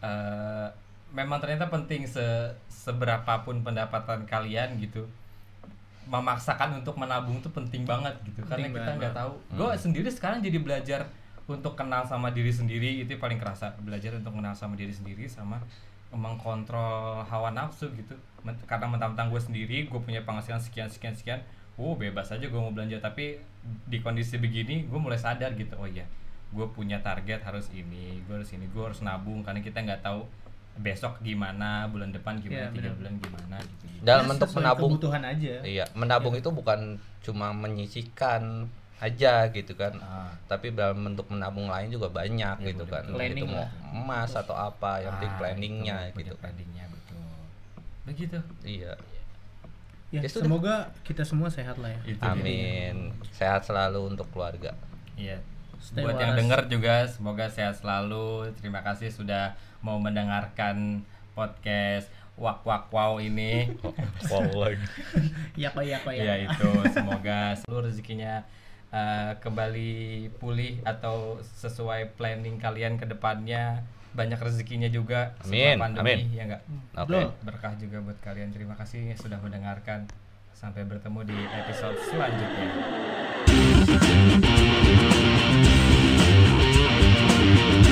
eh, 0.00 0.66
memang 1.12 1.38
ternyata 1.38 1.68
penting 1.68 2.08
se 2.08 2.24
seberapapun 2.68 3.62
pendapatan 3.62 4.24
kalian 4.26 4.80
gitu. 4.80 5.06
Memaksakan 6.10 6.82
untuk 6.82 6.98
menabung 6.98 7.38
itu 7.38 7.46
penting 7.54 7.86
banget 7.86 8.10
gitu 8.26 8.42
karena 8.42 8.66
Penting 8.66 8.74
kita 8.74 8.82
banget. 8.90 8.98
nggak 8.98 9.14
tahu. 9.14 9.32
Gue 9.54 9.70
sendiri 9.78 10.08
sekarang 10.10 10.42
jadi 10.42 10.58
belajar 10.58 11.00
untuk 11.46 11.78
kenal 11.78 12.02
sama 12.02 12.34
diri 12.34 12.50
sendiri 12.50 13.06
itu 13.06 13.14
paling 13.22 13.38
kerasa. 13.38 13.70
Belajar 13.78 14.18
untuk 14.18 14.34
kenal 14.34 14.50
sama 14.56 14.74
diri 14.74 14.90
sendiri 14.90 15.30
sama 15.30 15.62
mengkontrol 16.10 17.22
hawa 17.22 17.54
nafsu 17.54 17.86
gitu. 17.94 18.18
Karena 18.66 18.90
mentang-mentang 18.90 19.30
gue 19.30 19.38
sendiri 19.38 19.86
gue 19.86 20.00
punya 20.02 20.26
penghasilan 20.26 20.58
sekian 20.58 20.90
sekian 20.90 21.14
sekian 21.14 21.38
oh 21.78 21.94
bebas 21.94 22.34
aja 22.34 22.42
gue 22.42 22.60
mau 22.60 22.74
belanja. 22.74 22.98
Tapi 22.98 23.38
di 23.86 24.02
kondisi 24.02 24.42
begini 24.42 24.90
gue 24.90 24.98
mulai 24.98 25.16
sadar 25.20 25.54
gitu 25.54 25.78
oh 25.78 25.86
iya 25.86 26.02
gue 26.52 26.66
punya 26.74 27.00
target 27.00 27.40
harus 27.46 27.70
ini 27.72 28.20
gue 28.28 28.34
harus 28.36 28.50
ini 28.52 28.68
gue 28.68 28.82
harus 28.82 29.00
nabung 29.00 29.40
karena 29.40 29.64
kita 29.64 29.80
nggak 29.80 30.04
tahu 30.04 30.26
besok 30.74 31.20
gimana 31.20 31.84
bulan 31.86 32.10
depan 32.10 32.36
gimana 32.36 32.66
Iya, 32.66 32.74
tiga 32.74 32.90
bulan 32.94 33.14
gimana 33.16 33.56
gitu, 33.60 33.84
gitu. 33.86 34.02
dalam 34.02 34.24
Ya, 34.24 34.30
bentuk 34.32 34.50
menabung 34.52 34.90
kebutuhan 34.90 35.22
aja. 35.22 35.54
iya 35.62 35.84
menabung 35.92 36.34
itu 36.34 36.48
bukan 36.48 36.80
cuma 37.20 37.52
menyisihkan 37.52 38.66
aja 38.98 39.46
gitu 39.48 39.74
kan 39.74 39.98
Ah. 39.98 40.30
tapi 40.46 40.70
dalam 40.70 41.02
bentuk 41.02 41.26
menabung 41.28 41.66
lain 41.66 41.90
juga 41.90 42.06
banyak 42.08 42.56
Ya, 42.56 42.64
gitu 42.64 42.82
betul. 42.82 42.94
kan 42.94 43.04
Planning 43.10 43.34
itu 43.36 43.46
mau 43.48 43.66
emas 43.92 44.30
atau 44.32 44.54
apa 44.54 44.98
yang 44.98 45.12
penting 45.16 45.28
Ah, 45.28 45.38
planningnya 45.38 45.96
itu, 46.00 46.12
punya 46.12 46.24
gitu 46.24 46.34
kan 46.34 46.40
planningnya 46.48 46.84
betul 46.88 47.20
begitu 48.04 48.38
iya 48.62 48.92
Ya, 50.10 50.20
Ya 50.20 50.28
sudah. 50.28 50.44
semoga 50.44 50.74
kita 51.02 51.24
semua 51.24 51.48
sehat 51.48 51.76
lah 51.78 51.88
ya. 51.90 52.00
itu 52.06 52.20
amin 52.22 53.16
sehat 53.30 53.64
selalu 53.64 54.08
untuk 54.08 54.28
keluarga 54.28 54.76
Iya. 55.14 55.40
Stay 55.78 56.00
Buat 56.00 56.14
yang 56.16 56.32
denger 56.34 56.60
juga 56.68 57.04
semoga 57.04 57.44
sehat 57.46 57.74
selalu. 57.74 58.48
Terima 58.54 58.80
kasih 58.80 59.10
sudah 59.10 59.50
mau 59.82 59.98
mendengarkan 59.98 61.02
podcast 61.34 62.08
wak 62.38 62.64
wak 62.64 62.88
wow 62.90 63.20
ini. 63.20 63.68
Wow 64.30 64.66
lagi. 64.66 64.86
Ya 65.60 65.68
kok 65.68 65.84
ya 65.84 66.00
kok 66.00 66.14
ya. 66.16 66.22
Ya 66.24 66.34
itu 66.48 66.70
semoga 66.94 67.52
seluruh 67.60 67.84
rezekinya 67.90 68.40
uh, 68.88 69.36
kembali 69.42 70.32
pulih 70.40 70.80
atau 70.86 71.36
sesuai 71.60 72.16
planning 72.16 72.56
kalian 72.56 72.96
ke 72.96 73.04
depannya. 73.04 73.84
Banyak 74.12 74.40
rezekinya 74.40 74.92
juga 74.92 75.32
amin, 75.48 75.80
pandemi 75.80 76.12
amin. 76.20 76.36
ya 76.36 76.44
enggak 76.44 76.62
hmm. 76.68 77.00
okay. 77.00 77.32
berkah 77.44 77.72
juga 77.76 77.98
buat 78.04 78.18
kalian. 78.20 78.52
Terima 78.52 78.76
kasih 78.76 79.16
sudah 79.16 79.40
mendengarkan. 79.40 80.08
Sampai 80.52 80.86
bertemu 80.86 81.26
di 81.26 81.38
episode 81.48 81.98
selanjutnya. 82.06 82.70